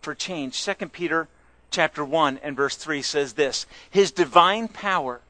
for 0.00 0.14
change. 0.14 0.64
2 0.64 0.74
Peter 0.90 1.26
chapter 1.72 2.04
1 2.04 2.38
and 2.44 2.56
verse 2.56 2.76
3 2.76 3.02
says 3.02 3.32
this 3.32 3.66
His 3.90 4.12
divine 4.12 4.68
power 4.68 5.20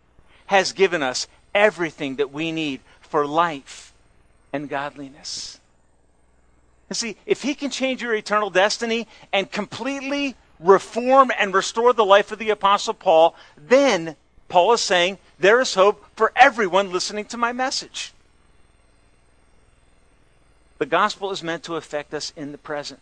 has 0.46 0.72
given 0.72 1.02
us 1.02 1.26
everything 1.54 2.16
that 2.16 2.30
we 2.30 2.52
need 2.52 2.82
for 3.00 3.26
life 3.26 3.94
and 4.52 4.68
godliness. 4.68 5.61
And 6.92 6.96
see, 6.98 7.16
if 7.24 7.40
He 7.40 7.54
can 7.54 7.70
change 7.70 8.02
your 8.02 8.14
eternal 8.14 8.50
destiny 8.50 9.08
and 9.32 9.50
completely 9.50 10.36
reform 10.60 11.32
and 11.38 11.54
restore 11.54 11.94
the 11.94 12.04
life 12.04 12.30
of 12.32 12.38
the 12.38 12.50
Apostle 12.50 12.92
Paul, 12.92 13.34
then 13.56 14.14
Paul 14.50 14.74
is 14.74 14.82
saying 14.82 15.16
there 15.38 15.58
is 15.62 15.72
hope 15.72 16.04
for 16.16 16.34
everyone 16.36 16.92
listening 16.92 17.24
to 17.24 17.38
my 17.38 17.50
message. 17.50 18.12
The 20.76 20.84
gospel 20.84 21.30
is 21.30 21.42
meant 21.42 21.62
to 21.62 21.76
affect 21.76 22.12
us 22.12 22.30
in 22.36 22.52
the 22.52 22.58
present. 22.58 23.00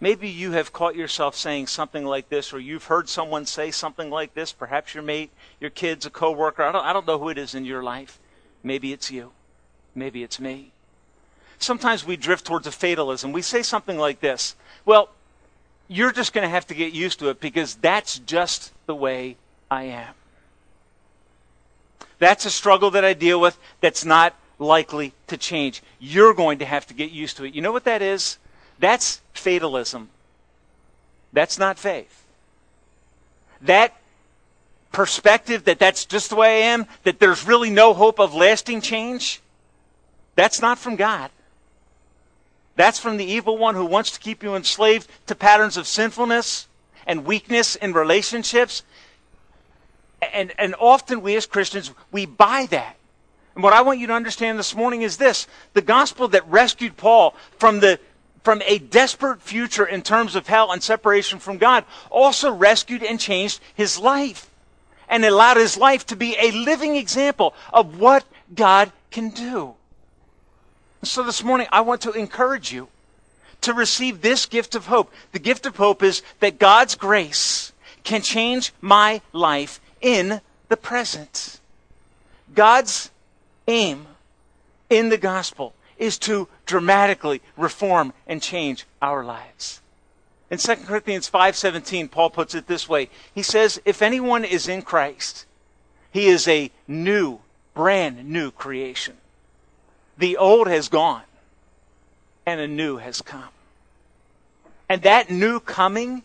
Maybe 0.00 0.30
you 0.30 0.52
have 0.52 0.72
caught 0.72 0.96
yourself 0.96 1.36
saying 1.36 1.66
something 1.66 2.06
like 2.06 2.30
this, 2.30 2.54
or 2.54 2.58
you've 2.58 2.84
heard 2.84 3.10
someone 3.10 3.44
say 3.44 3.70
something 3.70 4.08
like 4.08 4.32
this, 4.32 4.50
perhaps 4.50 4.94
your 4.94 5.02
mate, 5.02 5.30
your 5.60 5.68
kids, 5.68 6.06
a 6.06 6.10
coworker. 6.10 6.62
I 6.62 6.72
don't, 6.72 6.86
I 6.86 6.94
don't 6.94 7.06
know 7.06 7.18
who 7.18 7.28
it 7.28 7.36
is 7.36 7.54
in 7.54 7.66
your 7.66 7.82
life. 7.82 8.18
Maybe 8.62 8.94
it's 8.94 9.10
you. 9.10 9.32
Maybe 9.94 10.22
it's 10.22 10.40
me. 10.40 10.70
Sometimes 11.64 12.04
we 12.04 12.16
drift 12.16 12.44
towards 12.44 12.66
a 12.66 12.72
fatalism. 12.72 13.32
We 13.32 13.40
say 13.40 13.62
something 13.62 13.98
like 13.98 14.20
this 14.20 14.54
Well, 14.84 15.08
you're 15.88 16.12
just 16.12 16.32
going 16.32 16.44
to 16.44 16.48
have 16.48 16.66
to 16.66 16.74
get 16.74 16.92
used 16.92 17.18
to 17.20 17.30
it 17.30 17.40
because 17.40 17.74
that's 17.76 18.18
just 18.18 18.72
the 18.86 18.94
way 18.94 19.36
I 19.70 19.84
am. 19.84 20.14
That's 22.18 22.44
a 22.44 22.50
struggle 22.50 22.90
that 22.92 23.04
I 23.04 23.14
deal 23.14 23.40
with 23.40 23.58
that's 23.80 24.04
not 24.04 24.34
likely 24.58 25.14
to 25.26 25.36
change. 25.36 25.82
You're 25.98 26.34
going 26.34 26.58
to 26.58 26.64
have 26.66 26.86
to 26.88 26.94
get 26.94 27.10
used 27.10 27.38
to 27.38 27.44
it. 27.44 27.54
You 27.54 27.62
know 27.62 27.72
what 27.72 27.84
that 27.84 28.02
is? 28.02 28.38
That's 28.78 29.20
fatalism. 29.32 30.10
That's 31.32 31.58
not 31.58 31.78
faith. 31.78 32.24
That 33.62 33.96
perspective 34.92 35.64
that 35.64 35.78
that's 35.78 36.04
just 36.04 36.30
the 36.30 36.36
way 36.36 36.62
I 36.62 36.66
am, 36.66 36.86
that 37.04 37.18
there's 37.20 37.46
really 37.46 37.70
no 37.70 37.94
hope 37.94 38.20
of 38.20 38.34
lasting 38.34 38.82
change, 38.82 39.40
that's 40.36 40.60
not 40.60 40.78
from 40.78 40.96
God. 40.96 41.30
That's 42.76 42.98
from 42.98 43.16
the 43.16 43.24
evil 43.24 43.56
one 43.56 43.74
who 43.74 43.84
wants 43.84 44.10
to 44.12 44.20
keep 44.20 44.42
you 44.42 44.54
enslaved 44.54 45.08
to 45.26 45.34
patterns 45.34 45.76
of 45.76 45.86
sinfulness 45.86 46.66
and 47.06 47.24
weakness 47.24 47.76
in 47.76 47.92
relationships. 47.92 48.82
And, 50.32 50.52
and 50.58 50.74
often 50.78 51.20
we 51.20 51.36
as 51.36 51.46
Christians, 51.46 51.92
we 52.10 52.26
buy 52.26 52.66
that. 52.70 52.96
And 53.54 53.62
what 53.62 53.72
I 53.72 53.82
want 53.82 54.00
you 54.00 54.08
to 54.08 54.12
understand 54.12 54.58
this 54.58 54.74
morning 54.74 55.02
is 55.02 55.16
this 55.16 55.46
the 55.74 55.82
gospel 55.82 56.28
that 56.28 56.48
rescued 56.48 56.96
Paul 56.96 57.34
from 57.58 57.80
the 57.80 58.00
from 58.42 58.60
a 58.66 58.78
desperate 58.78 59.40
future 59.40 59.86
in 59.86 60.02
terms 60.02 60.36
of 60.36 60.46
hell 60.46 60.70
and 60.70 60.82
separation 60.82 61.38
from 61.38 61.56
God 61.56 61.84
also 62.10 62.52
rescued 62.52 63.02
and 63.02 63.18
changed 63.18 63.58
his 63.74 63.98
life 63.98 64.50
and 65.08 65.24
allowed 65.24 65.56
his 65.56 65.78
life 65.78 66.04
to 66.06 66.16
be 66.16 66.36
a 66.38 66.50
living 66.50 66.96
example 66.96 67.54
of 67.72 67.98
what 67.98 68.24
God 68.54 68.92
can 69.10 69.30
do. 69.30 69.74
So 71.04 71.22
this 71.22 71.44
morning, 71.44 71.66
I 71.70 71.82
want 71.82 72.00
to 72.02 72.12
encourage 72.12 72.72
you 72.72 72.88
to 73.60 73.74
receive 73.74 74.22
this 74.22 74.46
gift 74.46 74.74
of 74.74 74.86
hope. 74.86 75.12
The 75.32 75.38
gift 75.38 75.66
of 75.66 75.76
hope 75.76 76.02
is 76.02 76.22
that 76.40 76.58
God's 76.58 76.94
grace 76.94 77.72
can 78.04 78.22
change 78.22 78.72
my 78.80 79.20
life 79.32 79.80
in 80.00 80.40
the 80.68 80.76
present. 80.76 81.60
God's 82.54 83.10
aim 83.68 84.06
in 84.88 85.10
the 85.10 85.18
gospel 85.18 85.74
is 85.98 86.18
to 86.20 86.48
dramatically 86.66 87.42
reform 87.56 88.12
and 88.26 88.42
change 88.42 88.86
our 89.02 89.24
lives. 89.24 89.80
In 90.50 90.58
2 90.58 90.86
Corinthians 90.86 91.28
5:17, 91.28 92.08
Paul 92.08 92.30
puts 92.30 92.54
it 92.54 92.66
this 92.66 92.88
way. 92.88 93.10
He 93.34 93.42
says, 93.42 93.80
"If 93.84 94.02
anyone 94.02 94.44
is 94.44 94.68
in 94.68 94.82
Christ, 94.82 95.46
he 96.10 96.28
is 96.28 96.48
a 96.48 96.70
new, 96.86 97.40
brand 97.74 98.26
new 98.26 98.50
creation. 98.50 99.18
The 100.16 100.36
old 100.36 100.68
has 100.68 100.88
gone, 100.88 101.24
and 102.46 102.60
a 102.60 102.68
new 102.68 102.98
has 102.98 103.20
come." 103.20 103.48
And 104.88 105.02
that 105.02 105.30
new 105.30 105.60
coming 105.60 106.22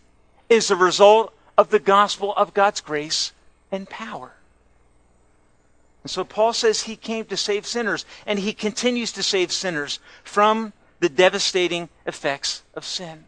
is 0.49 0.69
a 0.69 0.75
result 0.75 1.34
of 1.58 1.69
the 1.69 1.80
gospel 1.80 2.34
of 2.36 2.54
God's 2.54 2.82
grace 2.82 3.32
and 3.71 3.89
power. 3.89 4.34
And 6.04 6.12
so 6.12 6.23
Paul 6.23 6.54
says 6.54 6.84
he 6.84 6.95
came 6.95 7.25
to 7.25 7.38
save 7.38 7.65
sinners, 7.65 8.06
and 8.25 8.39
he 8.39 8.54
continues 8.54 9.12
to 9.13 9.23
save 9.23 9.52
sinners 9.52 9.99
from 10.23 10.73
the 10.99 11.10
devastating 11.10 11.89
effects 12.06 12.63
of 12.73 12.86
sin. 12.86 13.25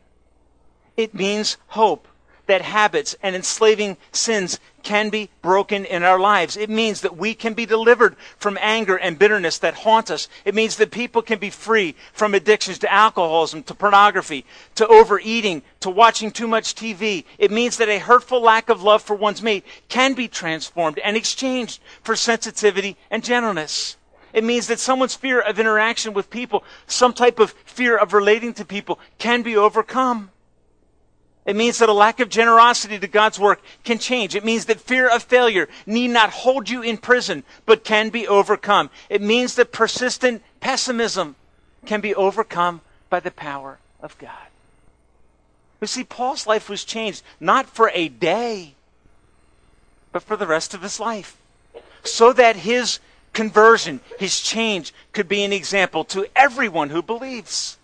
It 0.97 1.13
means 1.13 1.57
hope 1.67 2.07
that 2.47 2.61
habits 2.61 3.15
and 3.21 3.35
enslaving 3.35 3.97
sins 4.11 4.59
can 4.83 5.09
be 5.09 5.29
broken 5.41 5.85
in 5.85 6.03
our 6.03 6.19
lives. 6.19 6.57
It 6.57 6.69
means 6.69 7.01
that 7.01 7.17
we 7.17 7.33
can 7.33 7.53
be 7.53 7.65
delivered 7.65 8.15
from 8.37 8.57
anger 8.61 8.95
and 8.95 9.19
bitterness 9.19 9.59
that 9.59 9.75
haunt 9.75 10.09
us. 10.09 10.27
It 10.43 10.55
means 10.55 10.77
that 10.77 10.91
people 10.91 11.21
can 11.21 11.39
be 11.39 11.49
free 11.49 11.95
from 12.13 12.33
addictions 12.33 12.79
to 12.79 12.91
alcoholism, 12.91 13.63
to 13.63 13.73
pornography, 13.73 14.45
to 14.75 14.87
overeating, 14.87 15.61
to 15.81 15.89
watching 15.89 16.31
too 16.31 16.47
much 16.47 16.75
TV. 16.75 17.25
It 17.37 17.51
means 17.51 17.77
that 17.77 17.89
a 17.89 17.99
hurtful 17.99 18.41
lack 18.41 18.69
of 18.69 18.83
love 18.83 19.01
for 19.01 19.15
one's 19.15 19.41
mate 19.41 19.65
can 19.87 20.13
be 20.13 20.27
transformed 20.27 20.99
and 20.99 21.15
exchanged 21.15 21.81
for 22.03 22.15
sensitivity 22.15 22.97
and 23.09 23.23
gentleness. 23.23 23.97
It 24.33 24.43
means 24.43 24.67
that 24.67 24.79
someone's 24.79 25.15
fear 25.15 25.41
of 25.41 25.59
interaction 25.59 26.13
with 26.13 26.29
people, 26.29 26.63
some 26.87 27.13
type 27.13 27.39
of 27.39 27.51
fear 27.65 27.97
of 27.97 28.13
relating 28.13 28.53
to 28.55 28.65
people, 28.65 28.99
can 29.17 29.41
be 29.41 29.57
overcome. 29.57 30.31
It 31.45 31.55
means 31.55 31.79
that 31.79 31.89
a 31.89 31.93
lack 31.93 32.19
of 32.19 32.29
generosity 32.29 32.99
to 32.99 33.07
God's 33.07 33.39
work 33.39 33.61
can 33.83 33.97
change. 33.97 34.35
It 34.35 34.45
means 34.45 34.65
that 34.65 34.79
fear 34.79 35.09
of 35.09 35.23
failure 35.23 35.67
need 35.87 36.09
not 36.09 36.29
hold 36.29 36.69
you 36.69 36.83
in 36.83 36.97
prison, 36.97 37.43
but 37.65 37.83
can 37.83 38.09
be 38.09 38.27
overcome. 38.27 38.91
It 39.09 39.21
means 39.21 39.55
that 39.55 39.71
persistent 39.71 40.43
pessimism 40.59 41.35
can 41.85 41.99
be 41.99 42.13
overcome 42.13 42.81
by 43.09 43.19
the 43.19 43.31
power 43.31 43.79
of 44.01 44.17
God. 44.19 44.47
You 45.81 45.87
see, 45.87 46.03
Paul's 46.03 46.45
life 46.45 46.69
was 46.69 46.83
changed 46.83 47.23
not 47.39 47.65
for 47.65 47.89
a 47.93 48.07
day, 48.07 48.75
but 50.11 50.21
for 50.21 50.37
the 50.37 50.45
rest 50.45 50.75
of 50.75 50.83
his 50.83 50.99
life. 50.99 51.37
So 52.03 52.33
that 52.33 52.57
his 52.57 52.99
conversion, 53.33 53.99
his 54.19 54.39
change, 54.39 54.93
could 55.11 55.27
be 55.27 55.43
an 55.43 55.53
example 55.53 56.03
to 56.05 56.27
everyone 56.35 56.91
who 56.91 57.01
believes 57.01 57.77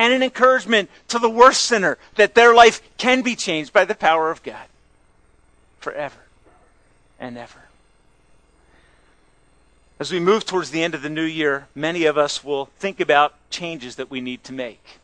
and 0.00 0.14
an 0.14 0.22
encouragement 0.22 0.88
to 1.08 1.18
the 1.18 1.28
worst 1.28 1.60
sinner 1.60 1.98
that 2.14 2.34
their 2.34 2.54
life 2.54 2.80
can 2.96 3.20
be 3.20 3.36
changed 3.36 3.70
by 3.70 3.84
the 3.84 3.94
power 3.94 4.30
of 4.30 4.42
God 4.42 4.64
forever 5.78 6.20
and 7.18 7.36
ever. 7.36 7.64
As 9.98 10.10
we 10.10 10.18
move 10.18 10.46
towards 10.46 10.70
the 10.70 10.82
end 10.82 10.94
of 10.94 11.02
the 11.02 11.10
new 11.10 11.24
year, 11.24 11.66
many 11.74 12.06
of 12.06 12.16
us 12.16 12.42
will 12.42 12.70
think 12.78 12.98
about 12.98 13.34
changes 13.50 13.96
that 13.96 14.10
we 14.10 14.22
need 14.22 14.42
to 14.44 14.54
make. 14.54 15.00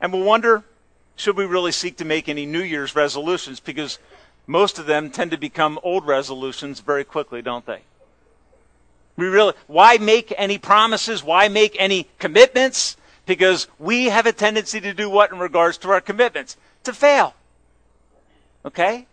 And 0.00 0.10
we'll 0.10 0.24
wonder 0.24 0.64
should 1.16 1.36
we 1.36 1.44
really 1.44 1.70
seek 1.70 1.98
to 1.98 2.06
make 2.06 2.26
any 2.26 2.46
New 2.46 2.62
Year's 2.62 2.96
resolutions? 2.96 3.60
Because 3.60 3.98
most 4.46 4.78
of 4.78 4.86
them 4.86 5.10
tend 5.10 5.32
to 5.32 5.36
become 5.36 5.78
old 5.82 6.06
resolutions 6.06 6.80
very 6.80 7.04
quickly, 7.04 7.42
don't 7.42 7.66
they? 7.66 7.82
We 9.18 9.26
really, 9.26 9.52
why 9.66 9.98
make 9.98 10.32
any 10.38 10.56
promises? 10.56 11.22
Why 11.22 11.48
make 11.48 11.76
any 11.78 12.08
commitments? 12.18 12.96
Because 13.26 13.68
we 13.78 14.06
have 14.06 14.26
a 14.26 14.32
tendency 14.32 14.80
to 14.80 14.92
do 14.92 15.08
what 15.08 15.32
in 15.32 15.38
regards 15.38 15.78
to 15.78 15.90
our 15.90 16.00
commitments? 16.00 16.56
To 16.84 16.92
fail. 16.92 17.34
Okay? 18.64 19.06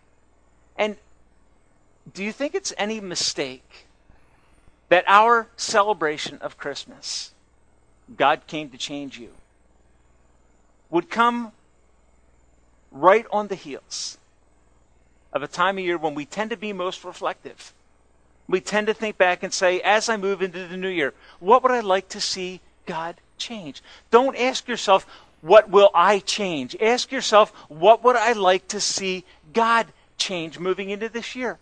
And 0.76 0.96
do 2.12 2.24
you 2.24 2.32
think 2.32 2.54
it's 2.54 2.72
any 2.76 3.00
mistake 3.00 3.86
that 4.88 5.04
our 5.06 5.48
celebration 5.56 6.38
of 6.38 6.58
Christmas, 6.58 7.32
God 8.16 8.46
came 8.46 8.68
to 8.70 8.76
change 8.76 9.18
you, 9.18 9.30
would 10.90 11.08
come 11.08 11.52
right 12.90 13.24
on 13.32 13.48
the 13.48 13.54
heels 13.54 14.18
of 15.32 15.42
a 15.42 15.48
time 15.48 15.78
of 15.78 15.84
year 15.84 15.96
when 15.96 16.14
we 16.14 16.26
tend 16.26 16.50
to 16.50 16.56
be 16.56 16.72
most 16.72 17.04
reflective? 17.04 17.72
We 18.46 18.60
tend 18.60 18.88
to 18.88 18.94
think 18.94 19.16
back 19.16 19.42
and 19.42 19.54
say, 19.54 19.80
as 19.80 20.10
I 20.10 20.18
move 20.18 20.42
into 20.42 20.66
the 20.66 20.76
new 20.76 20.88
year, 20.88 21.14
what 21.40 21.62
would 21.62 21.72
I 21.72 21.80
like 21.80 22.10
to 22.10 22.20
see 22.20 22.60
God 22.84 23.16
change. 23.42 23.82
Don't 24.10 24.36
ask 24.36 24.68
yourself, 24.68 25.06
what 25.40 25.68
will 25.68 25.90
I 25.94 26.20
change? 26.20 26.76
Ask 26.80 27.10
yourself, 27.10 27.50
what 27.68 28.04
would 28.04 28.16
I 28.16 28.32
like 28.32 28.68
to 28.68 28.80
see 28.80 29.24
God 29.52 29.88
change 30.16 30.58
moving 30.58 30.90
into 30.90 31.08
this 31.08 31.34
year? 31.34 31.58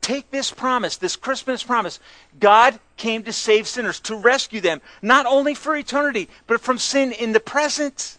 Take 0.00 0.30
this 0.30 0.50
promise, 0.50 0.96
this 0.96 1.16
Christmas 1.16 1.62
promise. 1.62 2.00
God 2.38 2.78
came 2.96 3.22
to 3.24 3.32
save 3.32 3.66
sinners, 3.66 4.00
to 4.00 4.16
rescue 4.16 4.60
them, 4.60 4.80
not 5.02 5.26
only 5.26 5.54
for 5.54 5.76
eternity, 5.76 6.28
but 6.46 6.60
from 6.60 6.78
sin 6.78 7.12
in 7.12 7.32
the 7.32 7.40
present, 7.40 8.18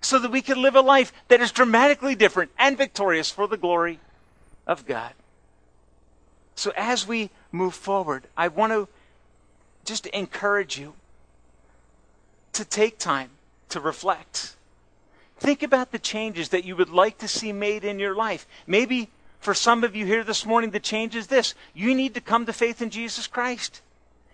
so 0.00 0.18
that 0.18 0.30
we 0.30 0.42
can 0.42 0.62
live 0.62 0.76
a 0.76 0.80
life 0.80 1.12
that 1.28 1.40
is 1.40 1.52
dramatically 1.52 2.14
different 2.14 2.50
and 2.58 2.78
victorious 2.78 3.30
for 3.30 3.48
the 3.48 3.56
glory 3.56 3.98
of 4.66 4.86
God. 4.86 5.12
So 6.54 6.72
as 6.76 7.06
we 7.06 7.30
move 7.50 7.74
forward, 7.74 8.26
I 8.36 8.48
want 8.48 8.72
to 8.72 8.88
just 9.84 10.06
encourage 10.06 10.78
you 10.78 10.94
to 12.52 12.64
take 12.64 12.98
time 12.98 13.30
to 13.70 13.80
reflect. 13.80 14.56
Think 15.38 15.62
about 15.62 15.92
the 15.92 15.98
changes 15.98 16.48
that 16.48 16.64
you 16.64 16.74
would 16.76 16.90
like 16.90 17.18
to 17.18 17.28
see 17.28 17.52
made 17.52 17.84
in 17.84 17.98
your 17.98 18.14
life. 18.14 18.46
Maybe 18.66 19.08
for 19.40 19.54
some 19.54 19.84
of 19.84 19.94
you 19.94 20.04
here 20.04 20.24
this 20.24 20.44
morning, 20.44 20.70
the 20.70 20.80
change 20.80 21.14
is 21.14 21.28
this 21.28 21.54
you 21.74 21.94
need 21.94 22.14
to 22.14 22.20
come 22.20 22.46
to 22.46 22.52
faith 22.52 22.82
in 22.82 22.90
Jesus 22.90 23.26
Christ. 23.26 23.80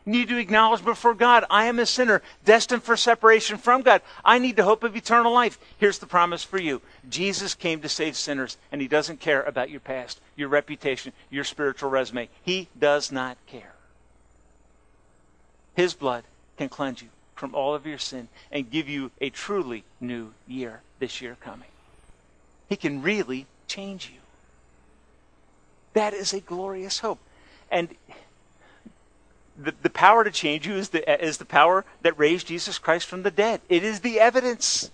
You 0.06 0.12
need 0.12 0.28
to 0.28 0.36
acknowledge 0.36 0.84
before 0.84 1.14
God, 1.14 1.44
I 1.48 1.64
am 1.64 1.78
a 1.78 1.86
sinner, 1.86 2.20
destined 2.44 2.82
for 2.82 2.94
separation 2.94 3.56
from 3.56 3.80
God. 3.80 4.02
I 4.22 4.38
need 4.38 4.56
the 4.56 4.64
hope 4.64 4.84
of 4.84 4.94
eternal 4.94 5.32
life. 5.32 5.58
Here's 5.78 5.98
the 5.98 6.06
promise 6.06 6.44
for 6.44 6.58
you 6.58 6.82
Jesus 7.08 7.54
came 7.54 7.80
to 7.80 7.88
save 7.88 8.16
sinners, 8.16 8.56
and 8.70 8.80
He 8.80 8.88
doesn't 8.88 9.20
care 9.20 9.42
about 9.42 9.70
your 9.70 9.80
past, 9.80 10.20
your 10.36 10.48
reputation, 10.48 11.12
your 11.30 11.44
spiritual 11.44 11.90
resume. 11.90 12.28
He 12.42 12.68
does 12.78 13.10
not 13.10 13.38
care. 13.46 13.74
His 15.74 15.94
blood 15.94 16.24
can 16.56 16.68
cleanse 16.68 17.02
you 17.02 17.08
from 17.34 17.54
all 17.54 17.74
of 17.74 17.86
your 17.86 17.98
sin 17.98 18.28
and 18.50 18.70
give 18.70 18.88
you 18.88 19.10
a 19.20 19.30
truly 19.30 19.84
new 20.00 20.32
year 20.46 20.80
this 20.98 21.20
year 21.20 21.36
coming. 21.40 21.68
He 22.68 22.76
can 22.76 23.02
really 23.02 23.46
change 23.66 24.10
you. 24.12 24.20
That 25.92 26.12
is 26.12 26.32
a 26.32 26.40
glorious 26.40 27.00
hope. 27.00 27.18
And 27.70 27.88
the, 29.56 29.74
the 29.82 29.90
power 29.90 30.24
to 30.24 30.30
change 30.30 30.66
you 30.66 30.74
is 30.74 30.90
the, 30.90 31.24
is 31.24 31.38
the 31.38 31.44
power 31.44 31.84
that 32.02 32.18
raised 32.18 32.48
Jesus 32.48 32.78
Christ 32.78 33.06
from 33.06 33.22
the 33.22 33.30
dead. 33.30 33.60
It 33.68 33.84
is 33.84 34.00
the 34.00 34.18
evidence 34.18 34.90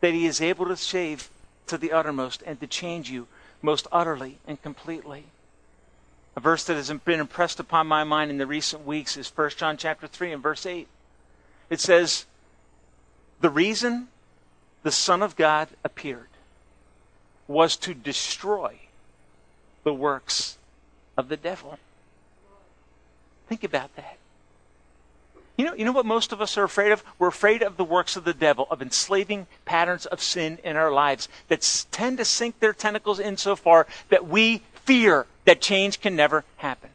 that 0.00 0.12
he 0.12 0.26
is 0.26 0.40
able 0.40 0.66
to 0.66 0.76
save 0.76 1.30
to 1.66 1.78
the 1.78 1.92
uttermost 1.92 2.42
and 2.44 2.60
to 2.60 2.66
change 2.66 3.10
you 3.10 3.28
most 3.62 3.86
utterly 3.92 4.38
and 4.46 4.60
completely. 4.62 5.24
A 6.36 6.40
verse 6.40 6.64
that 6.64 6.74
has 6.74 6.90
been 6.90 7.20
impressed 7.20 7.60
upon 7.60 7.86
my 7.86 8.04
mind 8.04 8.30
in 8.30 8.38
the 8.38 8.46
recent 8.46 8.86
weeks 8.86 9.16
is 9.16 9.30
1 9.34 9.50
John 9.56 9.76
chapter 9.76 10.06
3 10.06 10.32
and 10.32 10.42
verse 10.42 10.64
8. 10.64 10.86
It 11.70 11.80
says, 11.80 12.26
The 13.40 13.48
reason 13.48 14.08
the 14.82 14.90
Son 14.90 15.22
of 15.22 15.36
God 15.36 15.68
appeared 15.84 16.26
was 17.46 17.76
to 17.76 17.94
destroy 17.94 18.76
the 19.84 19.94
works 19.94 20.58
of 21.16 21.28
the 21.28 21.36
devil. 21.36 21.78
Think 23.48 23.64
about 23.64 23.94
that. 23.96 24.16
You 25.56 25.66
know, 25.66 25.74
you 25.74 25.84
know 25.84 25.92
what 25.92 26.06
most 26.06 26.32
of 26.32 26.40
us 26.40 26.56
are 26.56 26.64
afraid 26.64 26.90
of? 26.90 27.04
We're 27.18 27.28
afraid 27.28 27.62
of 27.62 27.76
the 27.76 27.84
works 27.84 28.16
of 28.16 28.24
the 28.24 28.32
devil, 28.32 28.66
of 28.70 28.80
enslaving 28.80 29.46
patterns 29.64 30.06
of 30.06 30.22
sin 30.22 30.58
in 30.64 30.76
our 30.76 30.90
lives 30.90 31.28
that 31.48 31.86
tend 31.90 32.18
to 32.18 32.24
sink 32.24 32.60
their 32.60 32.72
tentacles 32.72 33.20
in 33.20 33.36
so 33.36 33.56
far 33.56 33.86
that 34.08 34.26
we 34.26 34.62
fear 34.72 35.26
that 35.44 35.60
change 35.60 36.00
can 36.00 36.16
never 36.16 36.44
happen. 36.58 36.90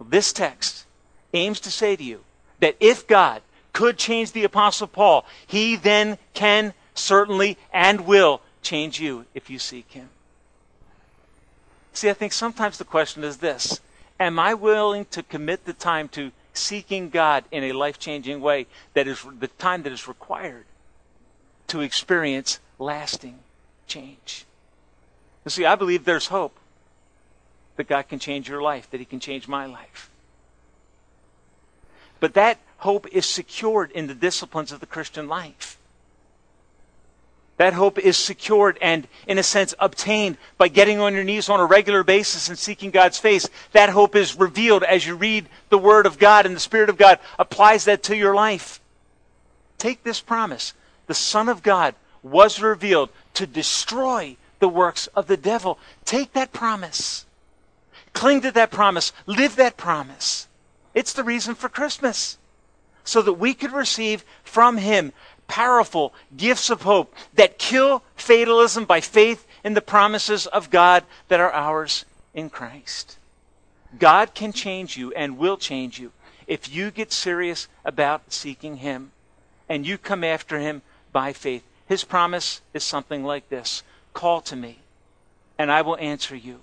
This 0.00 0.32
text 0.32 0.86
aims 1.34 1.58
to 1.60 1.70
say 1.70 1.96
to 1.96 2.04
you 2.04 2.20
that 2.60 2.76
if 2.78 3.06
God 3.06 3.42
could 3.72 3.98
change 3.98 4.32
the 4.32 4.44
Apostle 4.44 4.86
Paul, 4.86 5.24
he 5.46 5.76
then 5.76 6.18
can 6.34 6.74
certainly 6.94 7.56
and 7.72 8.02
will 8.02 8.40
change 8.62 9.00
you 9.00 9.24
if 9.34 9.48
you 9.48 9.58
seek 9.58 9.92
him. 9.92 10.08
See, 11.92 12.10
I 12.10 12.12
think 12.12 12.32
sometimes 12.32 12.78
the 12.78 12.84
question 12.84 13.24
is 13.24 13.38
this 13.38 13.80
Am 14.20 14.38
I 14.38 14.54
willing 14.54 15.04
to 15.06 15.22
commit 15.22 15.64
the 15.64 15.72
time 15.72 16.08
to 16.10 16.32
seeking 16.52 17.08
God 17.08 17.44
in 17.50 17.64
a 17.64 17.72
life 17.72 17.98
changing 17.98 18.40
way 18.40 18.66
that 18.94 19.06
is 19.06 19.24
the 19.38 19.48
time 19.48 19.82
that 19.82 19.92
is 19.92 20.08
required 20.08 20.64
to 21.68 21.80
experience 21.80 22.58
lasting 22.78 23.38
change? 23.86 24.44
You 25.44 25.50
see, 25.50 25.64
I 25.64 25.76
believe 25.76 26.04
there's 26.04 26.26
hope 26.26 26.56
that 27.76 27.88
God 27.88 28.08
can 28.08 28.18
change 28.18 28.48
your 28.48 28.60
life, 28.60 28.90
that 28.90 29.00
He 29.00 29.06
can 29.06 29.20
change 29.20 29.46
my 29.46 29.66
life. 29.66 30.10
But 32.20 32.34
that 32.34 32.58
hope 32.78 33.06
is 33.08 33.26
secured 33.26 33.90
in 33.92 34.06
the 34.06 34.14
disciplines 34.14 34.72
of 34.72 34.80
the 34.80 34.86
Christian 34.86 35.28
life. 35.28 35.78
That 37.58 37.74
hope 37.74 37.98
is 37.98 38.16
secured 38.16 38.78
and, 38.80 39.08
in 39.26 39.36
a 39.36 39.42
sense, 39.42 39.74
obtained 39.80 40.38
by 40.58 40.68
getting 40.68 41.00
on 41.00 41.12
your 41.12 41.24
knees 41.24 41.48
on 41.48 41.58
a 41.58 41.66
regular 41.66 42.04
basis 42.04 42.48
and 42.48 42.56
seeking 42.56 42.92
God's 42.92 43.18
face. 43.18 43.48
That 43.72 43.90
hope 43.90 44.14
is 44.14 44.38
revealed 44.38 44.84
as 44.84 45.06
you 45.06 45.16
read 45.16 45.48
the 45.68 45.78
Word 45.78 46.06
of 46.06 46.20
God 46.20 46.46
and 46.46 46.54
the 46.54 46.60
Spirit 46.60 46.88
of 46.88 46.96
God 46.96 47.18
applies 47.36 47.84
that 47.86 48.04
to 48.04 48.16
your 48.16 48.34
life. 48.34 48.80
Take 49.76 50.04
this 50.04 50.20
promise. 50.20 50.72
The 51.08 51.14
Son 51.14 51.48
of 51.48 51.64
God 51.64 51.96
was 52.22 52.60
revealed 52.60 53.10
to 53.34 53.46
destroy 53.46 54.36
the 54.60 54.68
works 54.68 55.08
of 55.08 55.26
the 55.26 55.36
devil. 55.36 55.78
Take 56.04 56.32
that 56.34 56.52
promise. 56.52 57.26
Cling 58.12 58.40
to 58.42 58.52
that 58.52 58.70
promise. 58.70 59.12
Live 59.26 59.56
that 59.56 59.76
promise. 59.76 60.47
It's 60.98 61.12
the 61.12 61.22
reason 61.22 61.54
for 61.54 61.68
Christmas. 61.68 62.38
So 63.04 63.22
that 63.22 63.34
we 63.34 63.54
could 63.54 63.70
receive 63.70 64.24
from 64.42 64.78
Him 64.78 65.12
powerful 65.46 66.12
gifts 66.36 66.70
of 66.70 66.82
hope 66.82 67.14
that 67.34 67.56
kill 67.56 68.02
fatalism 68.16 68.84
by 68.84 69.00
faith 69.00 69.46
in 69.62 69.74
the 69.74 69.80
promises 69.80 70.48
of 70.48 70.70
God 70.70 71.04
that 71.28 71.38
are 71.38 71.52
ours 71.52 72.04
in 72.34 72.50
Christ. 72.50 73.16
God 73.96 74.34
can 74.34 74.52
change 74.52 74.96
you 74.96 75.12
and 75.12 75.38
will 75.38 75.56
change 75.56 76.00
you 76.00 76.10
if 76.48 76.68
you 76.68 76.90
get 76.90 77.12
serious 77.12 77.68
about 77.84 78.32
seeking 78.32 78.78
Him 78.78 79.12
and 79.68 79.86
you 79.86 79.98
come 79.98 80.24
after 80.24 80.58
Him 80.58 80.82
by 81.12 81.32
faith. 81.32 81.62
His 81.86 82.02
promise 82.02 82.60
is 82.74 82.82
something 82.82 83.22
like 83.22 83.50
this 83.50 83.84
Call 84.14 84.40
to 84.40 84.56
me, 84.56 84.80
and 85.56 85.70
I 85.70 85.80
will 85.80 85.96
answer 85.98 86.34
you 86.34 86.58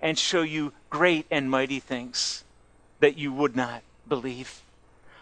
and 0.00 0.16
show 0.16 0.42
you 0.42 0.74
great 0.90 1.26
and 1.28 1.50
mighty 1.50 1.80
things 1.80 2.44
that 3.00 3.18
you 3.18 3.32
would 3.32 3.56
not 3.56 3.82
believe. 4.08 4.62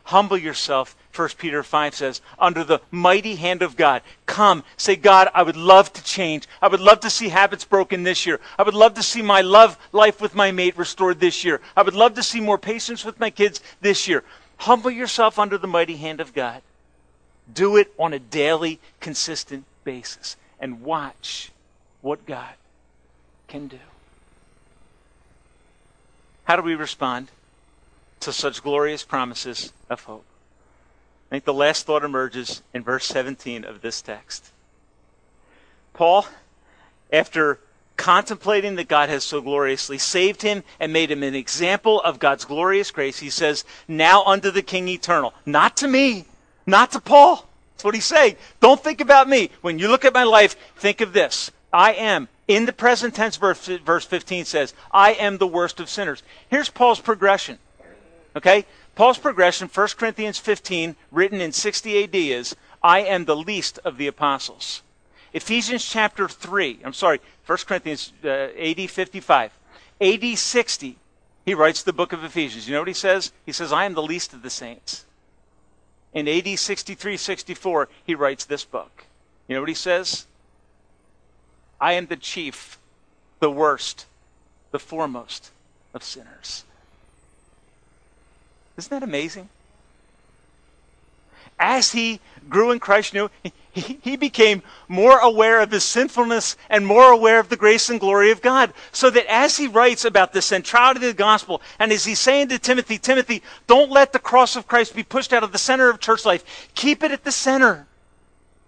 Humble 0.04 0.38
yourself, 0.38 0.96
1 1.14 1.28
Peter 1.36 1.62
5 1.62 1.94
says, 1.94 2.22
under 2.38 2.64
the 2.64 2.80
mighty 2.90 3.34
hand 3.34 3.60
of 3.60 3.76
God. 3.76 4.00
Come, 4.24 4.64
say, 4.78 4.96
God, 4.96 5.28
I 5.34 5.42
would 5.42 5.56
love 5.56 5.92
to 5.92 6.02
change. 6.02 6.48
I 6.62 6.68
would 6.68 6.80
love 6.80 7.00
to 7.00 7.10
see 7.10 7.28
habits 7.28 7.66
broken 7.66 8.04
this 8.04 8.24
year. 8.24 8.40
I 8.58 8.62
would 8.62 8.72
love 8.72 8.94
to 8.94 9.02
see 9.02 9.20
my 9.20 9.42
love 9.42 9.76
life 9.92 10.18
with 10.18 10.34
my 10.34 10.50
mate 10.50 10.78
restored 10.78 11.20
this 11.20 11.44
year. 11.44 11.60
I 11.76 11.82
would 11.82 11.94
love 11.94 12.14
to 12.14 12.22
see 12.22 12.40
more 12.40 12.56
patience 12.56 13.04
with 13.04 13.20
my 13.20 13.28
kids 13.28 13.60
this 13.82 14.08
year. 14.08 14.24
Humble 14.56 14.90
yourself 14.90 15.38
under 15.38 15.58
the 15.58 15.66
mighty 15.66 15.96
hand 15.96 16.20
of 16.20 16.32
God. 16.32 16.62
Do 17.52 17.76
it 17.76 17.92
on 17.98 18.14
a 18.14 18.18
daily, 18.18 18.80
consistent 19.00 19.66
basis. 19.84 20.36
And 20.58 20.80
watch 20.80 21.52
what 22.00 22.24
God 22.24 22.54
can 23.46 23.68
do. 23.68 23.78
How 26.44 26.56
do 26.56 26.62
we 26.62 26.74
respond? 26.74 27.28
To 28.20 28.32
such 28.32 28.62
glorious 28.62 29.04
promises 29.04 29.72
of 29.88 30.04
hope. 30.04 30.24
I 31.28 31.36
think 31.36 31.44
the 31.44 31.54
last 31.54 31.86
thought 31.86 32.04
emerges 32.04 32.62
in 32.72 32.82
verse 32.82 33.06
17 33.06 33.64
of 33.64 33.82
this 33.82 34.00
text. 34.00 34.50
Paul, 35.92 36.26
after 37.12 37.58
contemplating 37.96 38.76
that 38.76 38.88
God 38.88 39.10
has 39.10 39.24
so 39.24 39.42
gloriously 39.42 39.98
saved 39.98 40.40
him 40.40 40.62
and 40.80 40.92
made 40.92 41.10
him 41.10 41.22
an 41.22 41.34
example 41.34 42.00
of 42.00 42.18
God's 42.18 42.46
glorious 42.46 42.90
grace, 42.90 43.18
he 43.18 43.28
says, 43.28 43.64
Now 43.86 44.24
unto 44.24 44.50
the 44.50 44.62
King 44.62 44.88
eternal. 44.88 45.34
Not 45.44 45.76
to 45.78 45.88
me, 45.88 46.24
not 46.66 46.92
to 46.92 47.00
Paul. 47.00 47.46
That's 47.72 47.84
what 47.84 47.94
he's 47.94 48.06
saying. 48.06 48.36
Don't 48.60 48.82
think 48.82 49.00
about 49.00 49.28
me. 49.28 49.50
When 49.60 49.78
you 49.78 49.88
look 49.88 50.04
at 50.04 50.14
my 50.14 50.24
life, 50.24 50.56
think 50.76 51.00
of 51.00 51.12
this. 51.12 51.50
I 51.72 51.92
am, 51.92 52.28
in 52.46 52.64
the 52.64 52.72
present 52.72 53.14
tense, 53.14 53.36
verse, 53.36 53.66
verse 53.66 54.04
15 54.04 54.46
says, 54.46 54.72
I 54.90 55.12
am 55.12 55.36
the 55.36 55.46
worst 55.46 55.78
of 55.78 55.90
sinners. 55.90 56.22
Here's 56.48 56.70
Paul's 56.70 57.00
progression. 57.00 57.58
Okay? 58.38 58.64
Paul's 58.94 59.18
progression, 59.18 59.68
1 59.68 59.88
Corinthians 59.98 60.38
15, 60.38 60.96
written 61.10 61.40
in 61.40 61.52
60 61.52 62.04
AD, 62.04 62.14
is 62.14 62.56
I 62.82 63.00
am 63.00 63.24
the 63.24 63.36
least 63.36 63.80
of 63.84 63.98
the 63.98 64.06
apostles. 64.06 64.82
Ephesians 65.32 65.84
chapter 65.84 66.28
3, 66.28 66.80
I'm 66.84 66.92
sorry, 66.92 67.20
1 67.46 67.58
Corinthians 67.66 68.12
uh, 68.24 68.28
AD 68.28 68.90
55. 68.90 69.52
AD 70.00 70.38
60, 70.38 70.96
he 71.44 71.54
writes 71.54 71.82
the 71.82 71.92
book 71.92 72.12
of 72.12 72.22
Ephesians. 72.22 72.68
You 72.68 72.74
know 72.74 72.80
what 72.80 72.88
he 72.88 72.94
says? 72.94 73.32
He 73.44 73.52
says, 73.52 73.72
I 73.72 73.84
am 73.84 73.94
the 73.94 74.02
least 74.02 74.32
of 74.32 74.42
the 74.42 74.50
saints. 74.50 75.04
In 76.14 76.28
AD 76.28 76.58
63 76.58 77.16
64, 77.16 77.88
he 78.06 78.14
writes 78.14 78.44
this 78.44 78.64
book. 78.64 79.04
You 79.48 79.56
know 79.56 79.60
what 79.60 79.68
he 79.68 79.74
says? 79.74 80.26
I 81.80 81.94
am 81.94 82.06
the 82.06 82.16
chief, 82.16 82.78
the 83.40 83.50
worst, 83.50 84.06
the 84.70 84.78
foremost 84.78 85.50
of 85.92 86.02
sinners. 86.04 86.64
Isn't 88.78 88.90
that 88.90 89.02
amazing? 89.02 89.48
As 91.58 91.90
he 91.90 92.20
grew 92.48 92.70
in 92.70 92.78
Christ, 92.78 93.12
know, 93.12 93.30
he, 93.72 93.98
he 94.00 94.16
became 94.16 94.62
more 94.86 95.18
aware 95.18 95.60
of 95.60 95.72
his 95.72 95.82
sinfulness 95.82 96.56
and 96.70 96.86
more 96.86 97.10
aware 97.10 97.40
of 97.40 97.48
the 97.48 97.56
grace 97.56 97.90
and 97.90 97.98
glory 97.98 98.30
of 98.30 98.40
God. 98.40 98.72
So 98.92 99.10
that 99.10 99.26
as 99.26 99.56
he 99.56 99.66
writes 99.66 100.04
about 100.04 100.32
the 100.32 100.40
centrality 100.40 100.98
of 100.98 101.16
the 101.16 101.18
gospel, 101.18 101.60
and 101.80 101.90
as 101.90 102.04
he's 102.04 102.20
saying 102.20 102.48
to 102.48 102.58
Timothy, 102.60 102.98
Timothy, 102.98 103.42
don't 103.66 103.90
let 103.90 104.12
the 104.12 104.20
cross 104.20 104.54
of 104.54 104.68
Christ 104.68 104.94
be 104.94 105.02
pushed 105.02 105.32
out 105.32 105.42
of 105.42 105.50
the 105.50 105.58
center 105.58 105.90
of 105.90 105.98
church 105.98 106.24
life. 106.24 106.70
Keep 106.76 107.02
it 107.02 107.10
at 107.10 107.24
the 107.24 107.32
center. 107.32 107.88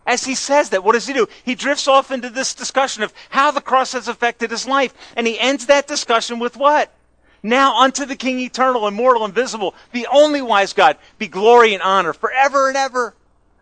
As 0.04 0.24
he 0.24 0.34
says 0.34 0.70
that, 0.70 0.82
what 0.82 0.94
does 0.94 1.06
he 1.06 1.12
do? 1.12 1.28
He 1.44 1.54
drifts 1.54 1.86
off 1.86 2.10
into 2.10 2.30
this 2.30 2.52
discussion 2.54 3.04
of 3.04 3.14
how 3.28 3.52
the 3.52 3.60
cross 3.60 3.92
has 3.92 4.08
affected 4.08 4.50
his 4.50 4.66
life. 4.66 4.92
And 5.14 5.24
he 5.24 5.38
ends 5.38 5.66
that 5.66 5.86
discussion 5.86 6.40
with 6.40 6.56
what? 6.56 6.92
Now 7.42 7.80
unto 7.80 8.04
the 8.04 8.16
King 8.16 8.38
eternal, 8.40 8.86
immortal, 8.86 9.24
invisible, 9.24 9.74
the 9.92 10.06
only 10.12 10.42
wise 10.42 10.72
God, 10.72 10.98
be 11.18 11.26
glory 11.26 11.72
and 11.72 11.82
honor 11.82 12.12
forever 12.12 12.68
and 12.68 12.76
ever. 12.76 13.14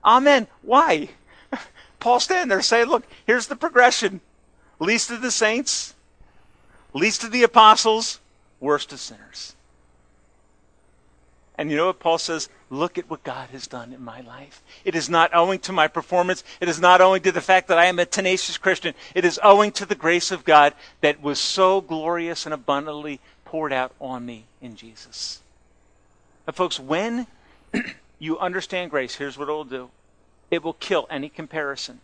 Amen. 0.05 0.49
Why? 0.63 1.11
Paul 2.01 2.21
standing 2.21 2.49
there 2.49 2.63
saying, 2.63 2.89
look, 2.89 3.05
here's 3.27 3.47
the 3.47 3.57
progression. 3.57 4.21
Least 4.81 5.11
of 5.11 5.23
the 5.23 5.31
saints, 5.31 5.95
least 6.93 7.25
of 7.25 7.33
the 7.33 7.43
apostles, 7.43 8.21
worst 8.61 8.93
of 8.93 9.01
sinners. 9.01 9.55
And 11.59 11.73
you 11.73 11.77
know 11.77 11.87
what 11.87 11.99
Paul 11.99 12.19
says? 12.19 12.49
Look 12.71 12.99
at 12.99 13.11
what 13.11 13.25
God 13.25 13.49
has 13.51 13.67
done 13.67 13.93
in 13.93 14.05
my 14.05 14.21
life. 14.21 14.63
It 14.85 14.95
is 14.95 15.09
not 15.09 15.35
owing 15.35 15.59
to 15.61 15.73
my 15.73 15.89
performance. 15.89 16.45
It 16.61 16.69
is 16.69 16.81
not 16.81 17.01
owing 17.01 17.21
to 17.23 17.33
the 17.33 17.41
fact 17.41 17.67
that 17.67 17.79
I 17.79 17.87
am 17.87 17.99
a 17.99 18.07
tenacious 18.07 18.57
Christian. 18.57 18.95
It 19.13 19.25
is 19.25 19.41
owing 19.43 19.73
to 19.73 19.85
the 19.85 19.97
grace 19.97 20.31
of 20.31 20.45
God 20.45 20.75
that 21.01 21.21
was 21.21 21.41
so 21.41 21.81
glorious 21.81 22.45
and 22.45 22.55
abundantly 22.55 23.21
poured 23.49 23.73
out 23.73 23.93
on 23.99 24.27
me 24.27 24.45
in 24.61 24.77
Jesus. 24.77 25.41
But, 26.45 26.55
folks, 26.55 26.79
when 26.79 27.27
you 28.19 28.39
understand 28.39 28.91
grace, 28.91 29.15
here's 29.15 29.39
what 29.39 29.49
it 29.49 29.53
will 29.53 29.65
do 29.65 29.91
it 30.51 30.63
will 30.63 30.75
kill 30.75 31.07
any 31.11 31.29
comparison 31.29 32.01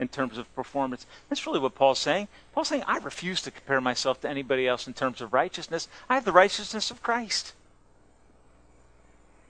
in 0.00 0.08
terms 0.08 0.38
of 0.38 0.52
performance. 0.54 1.06
That's 1.28 1.46
really 1.46 1.60
what 1.60 1.74
Paul's 1.74 1.98
saying. 1.98 2.28
Paul's 2.52 2.68
saying, 2.68 2.84
I 2.86 2.98
refuse 2.98 3.42
to 3.42 3.50
compare 3.50 3.80
myself 3.80 4.20
to 4.22 4.28
anybody 4.28 4.66
else 4.66 4.86
in 4.86 4.94
terms 4.94 5.20
of 5.20 5.32
righteousness. 5.32 5.88
I 6.08 6.14
have 6.14 6.24
the 6.24 6.32
righteousness 6.32 6.90
of 6.90 7.02
Christ. 7.02 7.52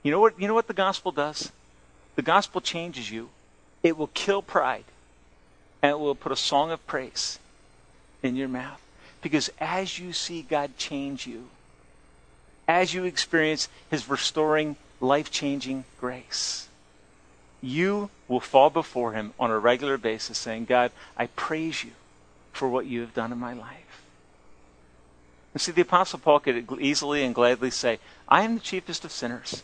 You 0.03 0.11
know 0.11 0.19
what, 0.19 0.39
you 0.39 0.47
know 0.47 0.53
what 0.53 0.67
the 0.67 0.73
gospel 0.73 1.11
does? 1.11 1.51
The 2.15 2.21
gospel 2.21 2.61
changes 2.61 3.09
you. 3.09 3.29
It 3.81 3.97
will 3.97 4.09
kill 4.13 4.41
pride, 4.41 4.85
and 5.81 5.91
it 5.91 5.99
will 5.99 6.15
put 6.15 6.31
a 6.31 6.35
song 6.35 6.71
of 6.71 6.85
praise 6.85 7.39
in 8.21 8.35
your 8.35 8.47
mouth. 8.47 8.81
Because 9.21 9.49
as 9.59 9.99
you 9.99 10.13
see 10.13 10.41
God 10.41 10.77
change 10.77 11.27
you, 11.27 11.47
as 12.67 12.93
you 12.93 13.03
experience 13.03 13.69
His 13.89 14.09
restoring, 14.09 14.75
life 14.99 15.31
changing 15.31 15.85
grace, 15.99 16.67
you 17.61 18.09
will 18.27 18.39
fall 18.39 18.69
before 18.69 19.13
Him 19.13 19.33
on 19.39 19.51
a 19.51 19.59
regular 19.59 19.97
basis 19.97 20.37
saying, 20.37 20.65
God, 20.65 20.91
I 21.15 21.27
praise 21.27 21.83
you 21.83 21.91
for 22.51 22.67
what 22.67 22.85
you 22.85 23.01
have 23.01 23.13
done 23.13 23.31
in 23.31 23.37
my 23.37 23.53
life. 23.53 24.03
And 25.53 25.61
see, 25.61 25.71
the 25.71 25.81
Apostle 25.81 26.19
Paul 26.19 26.39
could 26.39 26.65
easily 26.79 27.23
and 27.23 27.35
gladly 27.35 27.71
say, 27.71 27.99
I 28.27 28.43
am 28.43 28.55
the 28.55 28.61
chiefest 28.61 29.03
of 29.03 29.11
sinners, 29.11 29.63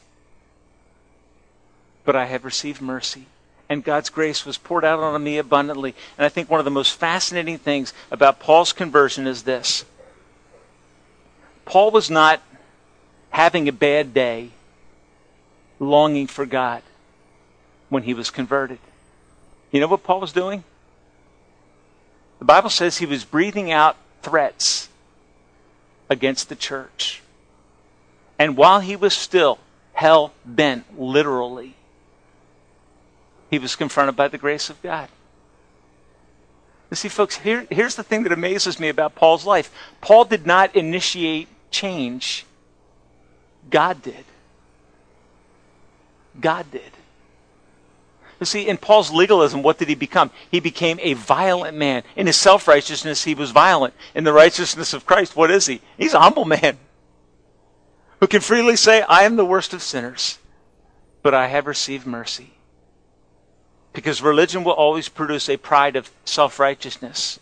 but 2.04 2.16
I 2.16 2.26
have 2.26 2.46
received 2.46 2.82
mercy. 2.82 3.26
And 3.70 3.84
God's 3.84 4.10
grace 4.10 4.46
was 4.46 4.58
poured 4.58 4.86
out 4.86 5.00
on 5.00 5.24
me 5.24 5.38
abundantly. 5.38 5.94
And 6.18 6.26
I 6.26 6.30
think 6.30 6.50
one 6.50 6.60
of 6.60 6.66
the 6.66 6.72
most 6.72 6.94
fascinating 6.94 7.58
things 7.58 7.94
about 8.12 8.40
Paul's 8.40 8.72
conversion 8.74 9.28
is 9.28 9.44
this 9.44 9.84
Paul 11.66 11.92
was 11.92 12.10
not 12.10 12.42
having 13.30 13.68
a 13.68 13.74
bad 13.74 14.14
day, 14.14 14.52
longing 15.80 16.28
for 16.28 16.46
God 16.46 16.82
when 17.90 18.04
he 18.04 18.14
was 18.14 18.30
converted. 18.30 18.80
You 19.72 19.82
know 19.82 19.88
what 19.88 20.04
Paul 20.04 20.22
was 20.22 20.32
doing? 20.32 20.64
The 22.40 22.46
Bible 22.46 22.70
says 22.70 22.98
he 22.98 23.06
was 23.06 23.26
breathing 23.26 23.72
out 23.72 23.98
threats 24.22 24.90
against 26.10 26.50
the 26.50 26.56
church. 26.56 27.22
And 28.40 28.56
while 28.56 28.80
he 28.80 28.96
was 28.96 29.14
still 29.14 29.60
hell 29.94 30.34
bent, 30.46 31.00
literally, 31.00 31.76
he 33.50 33.60
was 33.60 33.76
confronted 33.76 34.16
by 34.16 34.28
the 34.28 34.38
grace 34.38 34.70
of 34.70 34.82
God. 34.82 35.10
You 36.90 36.96
see, 36.96 37.10
folks, 37.10 37.38
here, 37.38 37.68
here's 37.70 37.96
the 37.96 38.04
thing 38.04 38.24
that 38.24 38.32
amazes 38.32 38.80
me 38.80 38.90
about 38.90 39.16
Paul's 39.16 39.46
life 39.46 39.72
Paul 40.02 40.26
did 40.26 40.46
not 40.46 40.76
initiate 40.76 41.48
change, 41.72 42.46
God 43.70 44.02
did. 44.02 44.26
God 46.40 46.70
did. 46.72 46.92
You 48.40 48.46
see, 48.46 48.68
in 48.68 48.78
Paul's 48.78 49.12
legalism, 49.12 49.64
what 49.64 49.80
did 49.80 49.88
he 49.88 49.96
become? 49.96 50.30
He 50.52 50.60
became 50.60 51.00
a 51.02 51.14
violent 51.14 51.76
man. 51.76 52.04
In 52.16 52.28
his 52.28 52.36
self 52.36 52.68
righteousness, 52.68 53.24
he 53.24 53.34
was 53.34 53.50
violent. 53.52 53.96
In 54.14 54.24
the 54.24 54.34
righteousness 54.34 54.94
of 54.94 55.06
Christ, 55.08 55.36
what 55.36 55.50
is 55.50 55.66
he? 55.66 55.82
He's 55.98 56.14
a 56.14 56.20
humble 56.20 56.46
man 56.46 56.78
who 58.20 58.28
can 58.28 58.42
freely 58.42 58.76
say, 58.76 59.02
I 59.02 59.24
am 59.24 59.36
the 59.36 59.46
worst 59.46 59.74
of 59.74 59.82
sinners, 59.82 60.38
but 61.24 61.34
I 61.34 61.48
have 61.48 61.66
received 61.66 62.06
mercy. 62.06 62.52
Because 63.98 64.22
religion 64.22 64.64
will 64.64 64.74
always 64.74 65.10
produce 65.10 65.50
a 65.50 65.58
pride 65.58 65.96
of 65.96 66.12
self 66.24 66.60
righteousness 66.60 67.40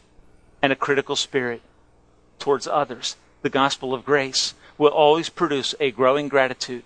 and 0.61 0.71
a 0.71 0.75
critical 0.77 1.17
spirit 1.17 1.61
towards 2.39 2.65
others. 2.65 3.17
The 3.41 3.49
gospel 3.49 3.93
of 3.93 4.05
grace 4.05 4.53
will 4.77 4.93
always 4.93 5.27
produce 5.27 5.75
a 5.81 5.91
growing 5.91 6.29
gratitude 6.29 6.85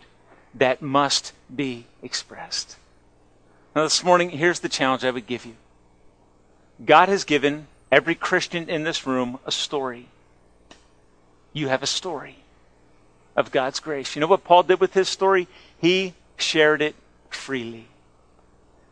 that 0.55 0.81
must 0.81 1.33
be 1.55 1.85
expressed. 2.01 2.77
Now, 3.75 3.83
this 3.83 4.03
morning, 4.03 4.31
here's 4.31 4.61
the 4.61 4.69
challenge 4.69 5.05
I 5.05 5.11
would 5.11 5.27
give 5.27 5.45
you 5.45 5.55
God 6.83 7.07
has 7.07 7.23
given 7.23 7.67
every 7.91 8.15
Christian 8.15 8.71
in 8.71 8.85
this 8.85 9.05
room 9.05 9.37
a 9.45 9.51
story. 9.51 10.07
You 11.53 11.67
have 11.67 11.83
a 11.83 11.93
story 12.01 12.37
of 13.35 13.51
God's 13.51 13.79
grace. 13.79 14.15
You 14.15 14.21
know 14.21 14.25
what 14.25 14.43
Paul 14.43 14.63
did 14.63 14.79
with 14.79 14.95
his 14.95 15.09
story? 15.09 15.47
He 15.77 16.15
shared 16.37 16.81
it 16.81 16.95
freely. 17.29 17.85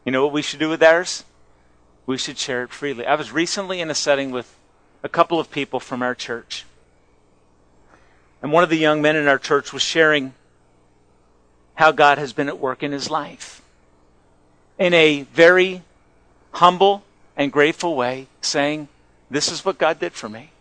You 0.07 0.11
know 0.11 0.23
what 0.23 0.31
we 0.31 0.41
should 0.41 0.61
do 0.61 0.69
with 0.69 0.81
ours? 0.81 1.25
We 2.05 2.17
should 2.17 2.37
share 2.37 2.63
it 2.63 2.69
freely. 2.69 3.05
I 3.05 3.15
was 3.15 3.33
recently 3.33 3.81
in 3.81 3.89
a 3.89 3.93
setting 3.93 4.31
with 4.31 4.55
a 5.03 5.09
couple 5.09 5.37
of 5.37 5.51
people 5.51 5.81
from 5.81 6.01
our 6.01 6.15
church. 6.15 6.63
And 8.41 8.53
one 8.53 8.63
of 8.63 8.69
the 8.69 8.77
young 8.77 9.01
men 9.01 9.17
in 9.17 9.27
our 9.27 9.37
church 9.37 9.73
was 9.73 9.81
sharing 9.81 10.33
how 11.75 11.91
God 11.91 12.19
has 12.19 12.31
been 12.31 12.47
at 12.47 12.57
work 12.57 12.83
in 12.83 12.93
his 12.93 13.09
life 13.09 13.61
in 14.79 14.93
a 14.93 15.23
very 15.23 15.81
humble 16.53 17.03
and 17.35 17.51
grateful 17.51 17.93
way, 17.97 18.27
saying, 18.39 18.87
This 19.29 19.51
is 19.51 19.65
what 19.65 19.77
God 19.77 19.99
did 19.99 20.13
for 20.13 20.29
me. 20.29 20.51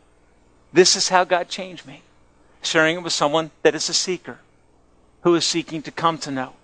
This 0.72 0.96
is 0.96 1.10
how 1.10 1.22
God 1.22 1.48
changed 1.48 1.86
me. 1.86 2.02
Sharing 2.62 2.96
it 2.96 3.04
with 3.04 3.12
someone 3.12 3.52
that 3.62 3.76
is 3.76 3.88
a 3.88 3.94
seeker, 3.94 4.38
who 5.20 5.36
is 5.36 5.44
seeking 5.44 5.82
to 5.82 5.92
come 5.92 6.18
to 6.18 6.32
know 6.32 6.54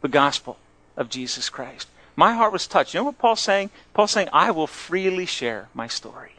the 0.00 0.08
gospel 0.08 0.56
of 0.96 1.08
Jesus 1.08 1.48
Christ. 1.48 1.88
My 2.16 2.34
heart 2.34 2.52
was 2.52 2.66
touched. 2.66 2.94
You 2.94 3.00
know 3.00 3.04
what 3.04 3.18
Paul's 3.18 3.40
saying? 3.40 3.70
Paul's 3.94 4.10
saying, 4.10 4.28
I 4.32 4.50
will 4.50 4.66
freely 4.66 5.26
share 5.26 5.68
my 5.74 5.86
story. 5.86 6.32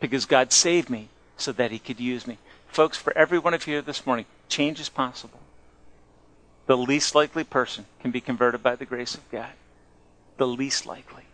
Because 0.00 0.26
God 0.26 0.52
saved 0.52 0.88
me 0.88 1.08
so 1.36 1.52
that 1.52 1.70
he 1.70 1.78
could 1.78 2.00
use 2.00 2.26
me. 2.26 2.38
Folks, 2.68 2.96
for 2.96 3.16
every 3.16 3.38
one 3.38 3.54
of 3.54 3.66
you 3.66 3.82
this 3.82 4.06
morning, 4.06 4.26
change 4.48 4.80
is 4.80 4.88
possible 4.88 5.40
the 6.68 6.76
least 6.76 7.14
likely 7.14 7.44
person 7.44 7.86
can 8.02 8.10
be 8.10 8.20
converted 8.20 8.62
by 8.62 8.76
the 8.76 8.84
grace 8.84 9.14
of 9.14 9.28
God. 9.30 9.52
The 10.36 10.46
least 10.46 10.84
likely. 10.84 11.24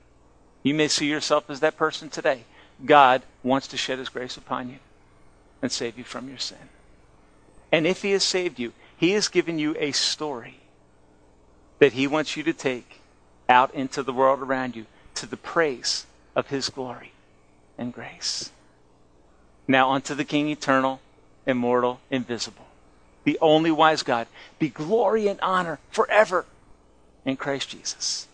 You 0.62 0.74
may 0.74 0.86
see 0.86 1.06
yourself 1.06 1.50
as 1.50 1.58
that 1.60 1.76
person 1.76 2.08
today. 2.08 2.44
God 2.86 3.22
wants 3.42 3.66
to 3.68 3.76
shed 3.76 3.98
his 3.98 4.08
grace 4.08 4.36
upon 4.36 4.70
you 4.70 4.78
and 5.60 5.72
save 5.72 5.98
you 5.98 6.04
from 6.04 6.28
your 6.28 6.38
sin. 6.38 6.70
And 7.72 7.84
if 7.84 8.02
he 8.02 8.12
has 8.12 8.22
saved 8.22 8.60
you, 8.60 8.72
he 8.96 9.10
has 9.10 9.26
given 9.26 9.58
you 9.58 9.74
a 9.76 9.90
story 9.90 10.60
that 11.78 11.92
he 11.92 12.06
wants 12.06 12.36
you 12.36 12.42
to 12.42 12.52
take 12.52 13.00
out 13.48 13.74
into 13.74 14.02
the 14.02 14.12
world 14.12 14.40
around 14.40 14.76
you 14.76 14.86
to 15.14 15.26
the 15.26 15.36
praise 15.36 16.06
of 16.34 16.48
his 16.48 16.68
glory 16.68 17.12
and 17.76 17.92
grace. 17.92 18.50
Now 19.66 19.92
unto 19.92 20.14
the 20.14 20.24
King 20.24 20.48
eternal, 20.48 21.00
immortal, 21.46 22.00
invisible 22.10 22.66
the 23.24 23.38
only 23.40 23.70
wise 23.70 24.02
God, 24.02 24.26
be 24.58 24.68
glory 24.68 25.26
and 25.26 25.40
honor 25.40 25.80
forever 25.90 26.44
in 27.24 27.36
Christ 27.36 27.70
Jesus. 27.70 28.28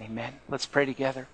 Amen. 0.00 0.34
Let's 0.48 0.66
pray 0.66 0.86
together. 0.86 1.26